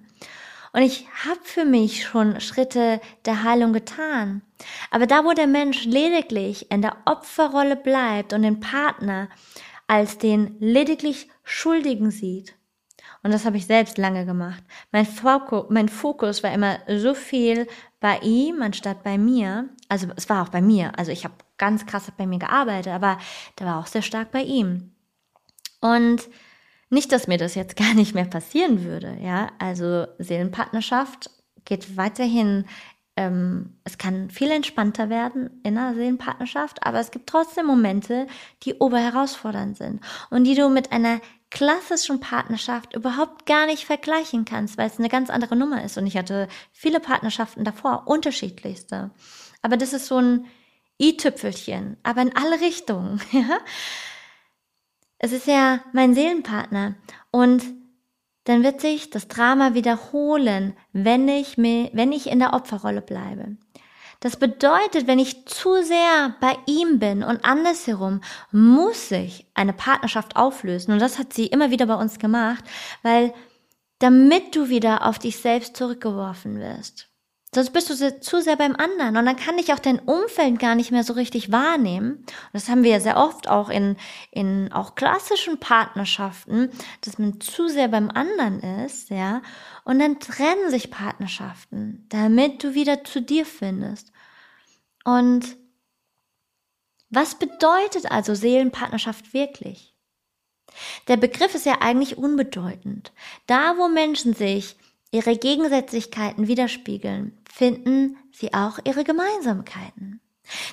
Und 0.76 0.82
ich 0.82 1.08
habe 1.24 1.40
für 1.42 1.64
mich 1.64 2.04
schon 2.04 2.38
Schritte 2.38 3.00
der 3.24 3.44
Heilung 3.44 3.72
getan. 3.72 4.42
Aber 4.90 5.06
da, 5.06 5.24
wo 5.24 5.32
der 5.32 5.46
Mensch 5.46 5.86
lediglich 5.86 6.70
in 6.70 6.82
der 6.82 6.98
Opferrolle 7.06 7.76
bleibt 7.76 8.34
und 8.34 8.42
den 8.42 8.60
Partner 8.60 9.30
als 9.86 10.18
den 10.18 10.54
lediglich 10.60 11.30
Schuldigen 11.44 12.10
sieht, 12.10 12.56
und 13.22 13.32
das 13.32 13.46
habe 13.46 13.56
ich 13.56 13.64
selbst 13.64 13.96
lange 13.96 14.26
gemacht, 14.26 14.62
mein 14.92 15.06
Fokus, 15.06 15.64
mein 15.70 15.88
Fokus 15.88 16.42
war 16.42 16.52
immer 16.52 16.78
so 16.86 17.14
viel 17.14 17.66
bei 17.98 18.18
ihm 18.18 18.60
anstatt 18.60 19.02
bei 19.02 19.16
mir. 19.16 19.70
Also 19.88 20.08
es 20.14 20.28
war 20.28 20.44
auch 20.44 20.50
bei 20.50 20.60
mir. 20.60 20.92
Also 20.98 21.10
ich 21.10 21.24
habe 21.24 21.34
ganz 21.56 21.86
krass 21.86 22.12
bei 22.18 22.26
mir 22.26 22.38
gearbeitet, 22.38 22.92
aber 22.92 23.16
der 23.58 23.66
war 23.66 23.80
auch 23.80 23.86
sehr 23.86 24.02
stark 24.02 24.30
bei 24.30 24.42
ihm. 24.42 24.92
Und 25.80 26.28
nicht, 26.88 27.12
dass 27.12 27.26
mir 27.26 27.38
das 27.38 27.54
jetzt 27.54 27.76
gar 27.76 27.94
nicht 27.94 28.14
mehr 28.14 28.24
passieren 28.24 28.84
würde, 28.84 29.16
ja. 29.20 29.50
Also 29.58 30.06
Seelenpartnerschaft 30.18 31.30
geht 31.64 31.96
weiterhin. 31.96 32.66
Ähm, 33.18 33.78
es 33.84 33.96
kann 33.96 34.28
viel 34.30 34.50
entspannter 34.50 35.08
werden 35.08 35.60
in 35.64 35.78
einer 35.78 35.94
Seelenpartnerschaft, 35.94 36.84
aber 36.84 37.00
es 37.00 37.10
gibt 37.10 37.28
trotzdem 37.28 37.66
Momente, 37.66 38.26
die 38.62 38.74
oberherausfordernd 38.74 39.78
sind 39.78 40.00
und 40.28 40.44
die 40.44 40.54
du 40.54 40.68
mit 40.68 40.92
einer 40.92 41.20
klassischen 41.50 42.20
Partnerschaft 42.20 42.94
überhaupt 42.94 43.46
gar 43.46 43.66
nicht 43.66 43.86
vergleichen 43.86 44.44
kannst, 44.44 44.76
weil 44.76 44.88
es 44.88 44.98
eine 44.98 45.08
ganz 45.08 45.30
andere 45.30 45.56
Nummer 45.56 45.82
ist. 45.82 45.96
Und 45.96 46.06
ich 46.06 46.16
hatte 46.16 46.48
viele 46.72 47.00
Partnerschaften 47.00 47.64
davor, 47.64 48.02
unterschiedlichste. 48.06 49.10
Aber 49.62 49.76
das 49.76 49.92
ist 49.92 50.06
so 50.06 50.18
ein 50.18 50.46
i-Tüpfelchen, 51.00 51.96
aber 52.02 52.22
in 52.22 52.36
alle 52.36 52.60
Richtungen. 52.60 53.20
Es 55.18 55.32
ist 55.32 55.46
ja 55.46 55.80
mein 55.92 56.14
Seelenpartner 56.14 56.94
und 57.30 57.62
dann 58.44 58.62
wird 58.62 58.80
sich 58.80 59.10
das 59.10 59.28
Drama 59.28 59.74
wiederholen, 59.74 60.76
wenn 60.92 61.26
ich, 61.28 61.58
mir, 61.58 61.90
wenn 61.92 62.12
ich 62.12 62.28
in 62.28 62.38
der 62.38 62.52
Opferrolle 62.52 63.02
bleibe. 63.02 63.56
Das 64.20 64.36
bedeutet, 64.36 65.06
wenn 65.06 65.18
ich 65.18 65.46
zu 65.46 65.82
sehr 65.82 66.34
bei 66.40 66.56
ihm 66.66 66.98
bin 66.98 67.22
und 67.22 67.44
andersherum, 67.44 68.22
muss 68.50 69.08
sich 69.08 69.46
eine 69.54 69.72
Partnerschaft 69.72 70.36
auflösen. 70.36 70.92
Und 70.92 71.00
das 71.00 71.18
hat 71.18 71.32
sie 71.32 71.46
immer 71.46 71.70
wieder 71.70 71.86
bei 71.86 71.96
uns 71.96 72.18
gemacht, 72.18 72.64
weil 73.02 73.34
damit 73.98 74.54
du 74.54 74.68
wieder 74.68 75.06
auf 75.06 75.18
dich 75.18 75.38
selbst 75.38 75.76
zurückgeworfen 75.76 76.58
wirst. 76.58 77.05
Sonst 77.56 77.70
bist 77.70 77.88
du 77.88 78.20
zu 78.20 78.42
sehr 78.42 78.56
beim 78.56 78.76
anderen 78.76 79.16
und 79.16 79.24
dann 79.24 79.36
kann 79.36 79.56
dich 79.56 79.72
auch 79.72 79.78
dein 79.78 79.98
Umfeld 79.98 80.58
gar 80.58 80.74
nicht 80.74 80.90
mehr 80.90 81.04
so 81.04 81.14
richtig 81.14 81.50
wahrnehmen. 81.50 82.16
Und 82.16 82.28
das 82.52 82.68
haben 82.68 82.82
wir 82.82 82.90
ja 82.90 83.00
sehr 83.00 83.16
oft 83.16 83.48
auch 83.48 83.70
in, 83.70 83.96
in 84.30 84.70
auch 84.72 84.94
klassischen 84.94 85.58
Partnerschaften, 85.58 86.68
dass 87.00 87.18
man 87.18 87.40
zu 87.40 87.68
sehr 87.68 87.88
beim 87.88 88.10
anderen 88.10 88.60
ist, 88.84 89.08
ja. 89.08 89.40
Und 89.84 90.00
dann 90.00 90.20
trennen 90.20 90.68
sich 90.68 90.90
Partnerschaften, 90.90 92.04
damit 92.10 92.62
du 92.62 92.74
wieder 92.74 93.04
zu 93.04 93.22
dir 93.22 93.46
findest. 93.46 94.12
Und 95.04 95.56
was 97.08 97.36
bedeutet 97.36 98.10
also 98.10 98.34
Seelenpartnerschaft 98.34 99.32
wirklich? 99.32 99.94
Der 101.08 101.16
Begriff 101.16 101.54
ist 101.54 101.64
ja 101.64 101.78
eigentlich 101.80 102.18
unbedeutend. 102.18 103.14
Da, 103.46 103.78
wo 103.78 103.88
Menschen 103.88 104.34
sich 104.34 104.76
ihre 105.10 105.36
Gegensätzlichkeiten 105.36 106.48
widerspiegeln, 106.48 107.38
finden 107.50 108.16
sie 108.32 108.52
auch 108.54 108.78
ihre 108.84 109.04
Gemeinsamkeiten. 109.04 110.20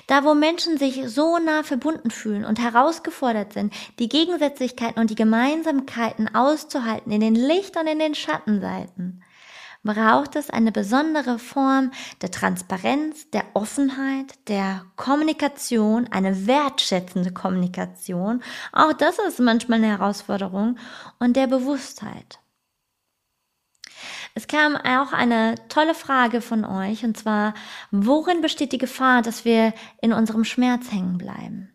Da, 0.06 0.24
wo 0.24 0.34
Menschen 0.34 0.78
sich 0.78 1.02
so 1.08 1.38
nah 1.38 1.62
verbunden 1.62 2.10
fühlen 2.10 2.44
und 2.44 2.60
herausgefordert 2.60 3.52
sind, 3.52 3.72
die 3.98 4.08
Gegensätzlichkeiten 4.08 5.00
und 5.00 5.10
die 5.10 5.16
Gemeinsamkeiten 5.16 6.32
auszuhalten 6.34 7.10
in 7.10 7.20
den 7.20 7.34
Licht- 7.34 7.76
und 7.76 7.86
in 7.86 7.98
den 7.98 8.14
Schattenseiten, 8.14 9.22
braucht 9.82 10.34
es 10.36 10.48
eine 10.48 10.72
besondere 10.72 11.38
Form 11.38 11.90
der 12.22 12.30
Transparenz, 12.30 13.28
der 13.30 13.44
Offenheit, 13.52 14.32
der 14.48 14.84
Kommunikation, 14.96 16.08
eine 16.10 16.46
wertschätzende 16.46 17.32
Kommunikation. 17.32 18.42
Auch 18.72 18.94
das 18.94 19.18
ist 19.18 19.40
manchmal 19.40 19.78
eine 19.78 19.98
Herausforderung 19.98 20.78
und 21.18 21.36
der 21.36 21.46
Bewusstheit. 21.46 22.38
Es 24.34 24.48
kam 24.48 24.76
auch 24.76 25.12
eine 25.12 25.54
tolle 25.68 25.94
Frage 25.94 26.40
von 26.40 26.64
euch, 26.64 27.04
und 27.04 27.16
zwar, 27.16 27.54
worin 27.92 28.40
besteht 28.40 28.72
die 28.72 28.78
Gefahr, 28.78 29.22
dass 29.22 29.44
wir 29.44 29.72
in 30.02 30.12
unserem 30.12 30.44
Schmerz 30.44 30.90
hängen 30.90 31.18
bleiben? 31.18 31.70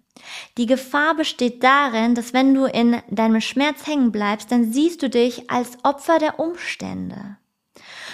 Die 0.58 0.66
Gefahr 0.66 1.16
besteht 1.16 1.64
darin, 1.64 2.16
dass 2.16 2.34
wenn 2.34 2.54
du 2.54 2.66
in 2.66 3.02
deinem 3.10 3.40
Schmerz 3.40 3.88
hängen 3.88 4.12
bleibst, 4.12 4.52
dann 4.52 4.74
siehst 4.74 5.02
du 5.02 5.10
dich 5.10 5.50
als 5.50 5.78
Opfer 5.84 6.20
der 6.20 6.40
Umstände. 6.40 7.38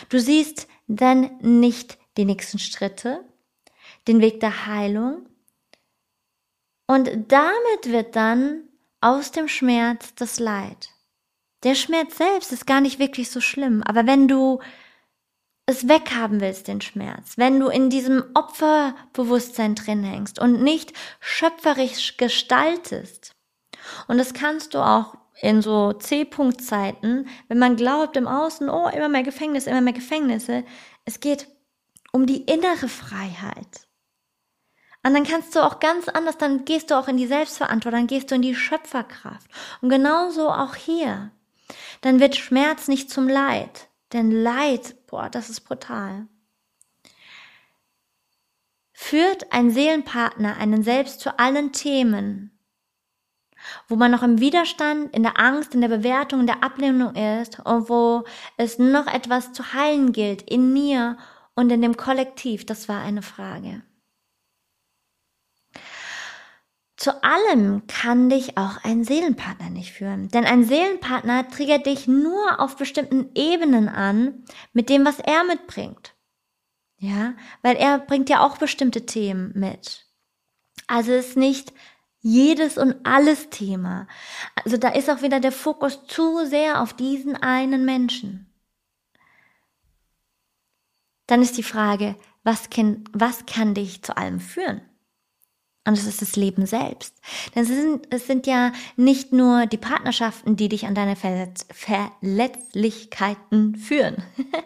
Du 0.10 0.20
siehst 0.20 0.68
dann 0.88 1.32
nicht 1.42 1.98
die 2.18 2.26
nächsten 2.26 2.60
Schritte, 2.60 3.26
den 4.08 4.22
Weg 4.22 4.40
der 4.40 4.68
Heilung, 4.68 5.26
und 6.88 7.10
damit 7.32 7.86
wird 7.86 8.16
dann 8.16 8.64
aus 9.02 9.32
dem 9.32 9.48
Schmerz 9.48 10.14
das 10.16 10.40
Leid. 10.40 10.90
Der 11.66 11.74
Schmerz 11.74 12.18
selbst 12.18 12.52
ist 12.52 12.68
gar 12.68 12.80
nicht 12.80 13.00
wirklich 13.00 13.32
so 13.32 13.42
schlimm, 13.42 13.82
aber 13.84 14.06
wenn 14.06 14.28
du 14.28 14.60
es 15.66 15.90
weghaben 15.90 16.40
willst, 16.40 16.68
den 16.68 16.80
Schmerz, 16.80 17.40
wenn 17.40 17.60
du 17.60 17.70
in 17.70 17.90
diesem 17.90 18.24
Opferbewusstsein 18.36 19.74
drin 19.74 20.04
hängst 20.04 20.38
und 20.38 20.62
nicht 20.62 20.94
schöpferisch 21.20 22.18
gestaltest, 22.18 23.36
und 24.08 24.20
das 24.20 24.34
kannst 24.34 24.76
du 24.76 24.80
auch 24.80 25.16
in 25.42 25.64
so 25.64 25.92
C-Punkt-Zeiten, 25.94 27.28
wenn 27.48 27.58
man 27.58 27.78
glaubt 27.78 28.16
im 28.16 28.28
Außen, 28.28 28.70
oh, 28.70 28.88
immer 28.90 29.10
mehr 29.10 29.24
Gefängnisse, 29.24 29.72
immer 29.72 29.82
mehr 29.82 29.94
Gefängnisse, 29.94 30.64
es 31.04 31.20
geht 31.20 31.48
um 32.12 32.28
die 32.28 32.44
innere 32.44 32.88
Freiheit. 32.88 33.88
Und 35.04 35.16
dann 35.16 35.24
kannst 35.24 35.56
du 35.56 35.66
auch 35.66 35.80
ganz 35.80 36.10
anders, 36.10 36.38
dann 36.38 36.64
gehst 36.66 36.92
du 36.92 36.96
auch 36.96 37.08
in 37.08 37.18
die 37.18 37.28
Selbstverantwortung, 37.28 38.02
dann 38.02 38.08
gehst 38.08 38.30
du 38.30 38.36
in 38.36 38.44
die 38.44 38.56
Schöpferkraft. 38.56 39.50
Und 39.82 39.90
genauso 39.90 40.50
auch 40.50 40.76
hier 40.76 41.32
dann 42.02 42.20
wird 42.20 42.36
Schmerz 42.36 42.88
nicht 42.88 43.10
zum 43.10 43.28
Leid. 43.28 43.90
Denn 44.14 44.32
Leid, 44.32 44.96
boah, 45.08 45.30
das 45.30 45.50
ist 45.50 45.62
brutal. 45.62 46.28
Führt 48.94 49.52
ein 49.52 49.72
Seelenpartner 49.72 50.58
einen 50.58 50.84
selbst 50.84 51.20
zu 51.20 51.38
allen 51.38 51.74
Themen, 51.74 52.58
wo 53.88 53.96
man 53.96 54.12
noch 54.12 54.24
im 54.24 54.40
Widerstand, 54.40 55.14
in 55.16 55.24
der 55.24 55.40
Angst, 55.40 55.74
in 55.74 55.82
der 55.82 55.90
Bewertung, 55.90 56.42
in 56.42 56.48
der 56.48 56.64
Ablehnung 56.64 57.14
ist 57.16 57.60
und 57.60 57.90
wo 57.90 58.24
es 58.58 58.80
noch 58.80 59.08
etwas 59.08 59.54
zu 59.54 59.74
heilen 59.74 60.12
gilt 60.12 60.42
in 60.44 60.72
mir 60.72 61.18
und 61.56 61.72
in 61.72 61.82
dem 61.82 61.98
Kollektiv, 61.98 62.66
das 62.66 62.88
war 62.88 63.02
eine 63.02 63.22
Frage. 63.22 63.82
Zu 67.06 67.24
allem 67.24 67.86
kann 67.86 68.32
dich 68.32 68.58
auch 68.58 68.84
ein 68.84 69.04
Seelenpartner 69.04 69.70
nicht 69.70 69.92
führen. 69.92 70.30
Denn 70.30 70.44
ein 70.44 70.64
Seelenpartner 70.64 71.48
triggert 71.48 71.86
dich 71.86 72.08
nur 72.08 72.60
auf 72.60 72.78
bestimmten 72.78 73.30
Ebenen 73.36 73.90
an 73.90 74.44
mit 74.74 74.90
dem, 74.90 75.06
was 75.06 75.20
er 75.20 75.44
mitbringt. 75.44 76.16
Ja, 76.98 77.36
weil 77.62 77.76
er 77.76 78.00
bringt 78.00 78.28
ja 78.28 78.44
auch 78.44 78.58
bestimmte 78.58 79.06
Themen 79.06 79.52
mit. 79.54 80.08
Also 80.88 81.12
ist 81.12 81.38
nicht 81.38 81.74
jedes 82.22 82.76
und 82.80 82.96
alles 83.06 83.52
Thema. 83.52 84.08
Also 84.64 84.78
da 84.78 84.88
ist 84.90 85.08
auch 85.12 85.22
wieder 85.22 85.40
der 85.40 85.52
Fokus 85.52 86.08
zu 86.08 86.44
sehr 86.48 86.82
auf 86.82 86.94
diesen 86.94 87.36
einen 87.36 87.86
Menschen. 87.86 88.52
Dann 91.28 91.44
ist 91.44 91.56
die 91.56 91.62
Frage, 91.62 92.16
was 92.44 92.72
kann, 92.72 93.04
was 93.14 93.46
kann 93.46 93.76
dich 93.76 94.02
zu 94.02 94.18
allem 94.18 94.40
führen? 94.40 94.82
Und 95.88 95.94
es 95.94 96.08
ist 96.08 96.22
das 96.22 96.36
Leben 96.36 96.66
selbst. 96.66 97.14
Denn 97.54 97.64
es 97.64 97.70
sind, 97.70 98.08
es 98.10 98.26
sind 98.26 98.48
ja 98.48 98.72
nicht 98.96 99.32
nur 99.32 99.68
die 99.68 99.78
Partnerschaften, 99.78 100.56
die 100.56 100.68
dich 100.68 100.88
an 100.88 100.96
deine 100.96 101.16
Verletz 101.16 101.68
Verletzlichkeiten 101.72 103.76
führen. 103.76 104.18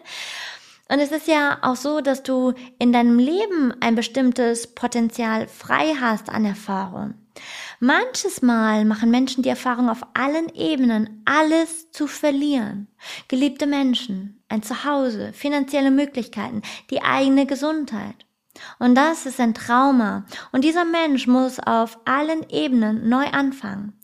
Und 0.88 0.98
es 0.98 1.12
ist 1.12 1.28
ja 1.28 1.58
auch 1.62 1.76
so, 1.76 2.00
dass 2.00 2.24
du 2.24 2.52
in 2.80 2.92
deinem 2.92 3.18
Leben 3.18 3.72
ein 3.80 3.94
bestimmtes 3.94 4.74
Potenzial 4.74 5.46
frei 5.46 5.94
hast 6.00 6.28
an 6.28 6.44
Erfahrung. 6.44 7.14
Manches 7.78 8.42
Mal 8.42 8.84
machen 8.84 9.10
Menschen 9.10 9.44
die 9.44 9.48
Erfahrung 9.48 9.88
auf 9.88 10.00
allen 10.14 10.48
Ebenen, 10.54 11.22
alles 11.26 11.92
zu 11.92 12.08
verlieren. 12.08 12.88
Geliebte 13.28 13.66
Menschen, 13.66 14.42
ein 14.48 14.62
Zuhause, 14.62 15.32
finanzielle 15.32 15.92
Möglichkeiten, 15.92 16.62
die 16.90 17.02
eigene 17.02 17.46
Gesundheit. 17.46 18.26
Und 18.78 18.94
das 18.94 19.26
ist 19.26 19.40
ein 19.40 19.54
Trauma. 19.54 20.24
Und 20.52 20.64
dieser 20.64 20.84
Mensch 20.84 21.26
muss 21.26 21.58
auf 21.60 21.98
allen 22.04 22.48
Ebenen 22.50 23.08
neu 23.08 23.26
anfangen. 23.26 23.98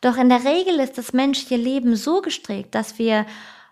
Doch 0.00 0.16
in 0.16 0.28
der 0.28 0.44
Regel 0.44 0.80
ist 0.80 0.98
das 0.98 1.12
menschliche 1.12 1.56
Leben 1.56 1.96
so 1.96 2.20
gestrickt, 2.20 2.74
dass 2.74 2.98
wir 2.98 3.24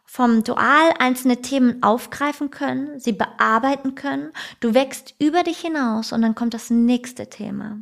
vom 0.04 0.42
Dual 0.42 0.94
einzelne 0.98 1.40
Themen 1.40 1.82
aufgreifen 1.82 2.50
können, 2.50 2.98
sie 2.98 3.12
bearbeiten 3.12 3.94
können. 3.94 4.32
Du 4.58 4.74
wächst 4.74 5.14
über 5.20 5.42
dich 5.42 5.58
hinaus 5.58 6.12
und 6.12 6.22
dann 6.22 6.34
kommt 6.34 6.54
das 6.54 6.70
nächste 6.70 7.30
Thema. 7.30 7.78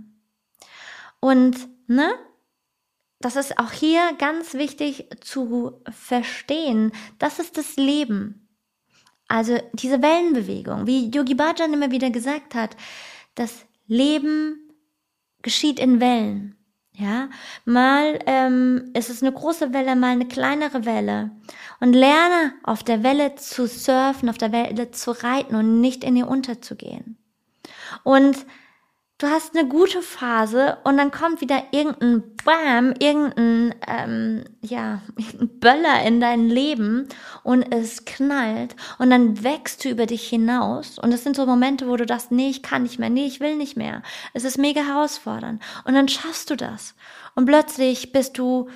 Und, 1.21 1.69
ne? 1.87 2.11
Das 3.21 3.35
ist 3.37 3.59
auch 3.59 3.73
hier 3.73 4.13
ganz 4.19 4.55
wichtig 4.55 5.09
zu 5.21 5.83
verstehen. 5.91 6.93
Das 7.19 7.39
ist 7.39 7.57
das 7.57 7.77
Leben. 7.77 8.48
Also 9.29 9.59
diese 9.75 10.03
Wellenbewegung, 10.03 10.87
wie 10.87 11.11
Yogi 11.11 11.35
Bhajan 11.35 11.73
immer 11.73 11.91
wieder 11.91 12.11
gesagt 12.11 12.55
hat, 12.55 12.77
das 13.35 13.67
Leben 13.87 14.71
geschieht 15.43 15.79
in 15.79 16.01
Wellen. 16.01 16.55
Ja, 16.95 17.29
mal 17.65 18.19
ähm, 18.27 18.91
ist 18.93 19.09
es 19.09 19.23
eine 19.23 19.31
große 19.31 19.73
Welle, 19.73 19.95
mal 19.95 20.11
eine 20.11 20.27
kleinere 20.27 20.85
Welle. 20.85 21.31
Und 21.79 21.93
lerne 21.93 22.55
auf 22.65 22.83
der 22.83 23.05
Welle 23.05 23.37
zu 23.37 23.69
surfen, 23.69 24.29
auf 24.29 24.39
der 24.39 24.51
Welle 24.51 24.91
zu 24.91 25.13
reiten 25.13 25.55
und 25.55 25.81
nicht 25.81 26.03
in 26.03 26.17
ihr 26.17 26.27
unterzugehen. 26.27 27.17
Und 28.03 28.45
du 29.19 29.27
hast 29.27 29.57
eine 29.57 29.69
gute 29.69 30.01
Phase 30.01 30.79
und 30.85 30.97
dann 30.97 31.11
kommt 31.11 31.41
wieder 31.41 31.65
irgendein 31.73 32.23
Bam, 32.45 32.95
irgendein, 33.01 33.75
ähm, 33.87 34.45
ja, 34.63 35.03
Böller 35.61 36.03
in 36.05 36.21
dein 36.21 36.49
Leben 36.49 37.09
und 37.43 37.63
es 37.75 38.05
knallt 38.05 38.77
und 38.99 39.11
dann 39.11 39.43
wächst 39.43 39.85
du 39.85 39.91
über 39.91 40.07
dich 40.07 40.27
hinaus 40.29 40.99
und 40.99 41.13
das 41.13 41.25
sind 41.25 41.37
so 41.37 41.47
Momente, 41.47 41.89
wo 41.89 41.97
du 41.97 42.07
das, 42.07 42.31
nee, 42.31 42.49
ich 42.49 42.63
kann 42.63 42.85
nicht 42.85 42.99
mehr, 42.99 43.11
nee, 43.11 43.27
ich 43.27 43.41
will 43.41 43.57
nicht 43.57 43.77
mehr. 43.77 44.03
Es 44.35 44.45
ist 44.45 44.57
mega 44.57 44.83
herausfordernd 44.83 45.61
und 45.85 45.95
dann 45.95 46.09
schaffst 46.09 46.51
du 46.51 46.57
das 46.57 46.95
und 47.35 47.47
plötzlich 47.47 48.13
bist 48.13 48.39
du 48.39 48.69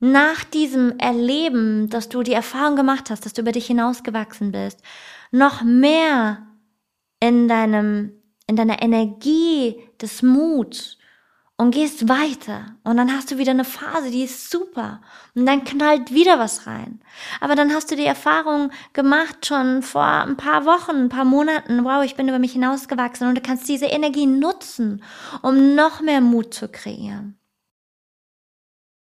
nach 0.00 0.44
diesem 0.44 0.98
Erleben, 0.98 1.90
dass 1.90 2.08
du 2.08 2.22
die 2.22 2.32
Erfahrung 2.32 2.76
gemacht 2.76 3.10
hast, 3.10 3.26
dass 3.26 3.34
du 3.34 3.42
über 3.42 3.52
dich 3.52 3.66
hinausgewachsen 3.66 4.52
bist, 4.52 4.80
noch 5.30 5.62
mehr 5.62 6.46
in 7.20 7.48
deinem 7.48 8.17
in 8.48 8.56
deiner 8.56 8.82
Energie 8.82 9.76
des 10.00 10.22
Muts 10.22 10.98
und 11.58 11.72
gehst 11.72 12.08
weiter. 12.08 12.76
Und 12.84 12.96
dann 12.96 13.12
hast 13.12 13.30
du 13.30 13.38
wieder 13.38 13.50
eine 13.50 13.64
Phase, 13.64 14.10
die 14.10 14.22
ist 14.22 14.50
super. 14.50 15.00
Und 15.34 15.44
dann 15.44 15.64
knallt 15.64 16.14
wieder 16.14 16.38
was 16.38 16.66
rein. 16.66 17.00
Aber 17.40 17.56
dann 17.56 17.74
hast 17.74 17.90
du 17.90 17.96
die 17.96 18.06
Erfahrung 18.06 18.70
gemacht 18.92 19.44
schon 19.44 19.82
vor 19.82 20.02
ein 20.02 20.36
paar 20.36 20.64
Wochen, 20.66 20.96
ein 20.96 21.08
paar 21.08 21.24
Monaten. 21.24 21.84
Wow, 21.84 22.04
ich 22.04 22.14
bin 22.14 22.28
über 22.28 22.38
mich 22.38 22.52
hinausgewachsen. 22.52 23.28
Und 23.28 23.34
du 23.34 23.40
kannst 23.40 23.68
diese 23.68 23.86
Energie 23.86 24.26
nutzen, 24.26 25.02
um 25.42 25.74
noch 25.74 26.00
mehr 26.00 26.20
Mut 26.20 26.54
zu 26.54 26.68
kreieren. 26.68 27.37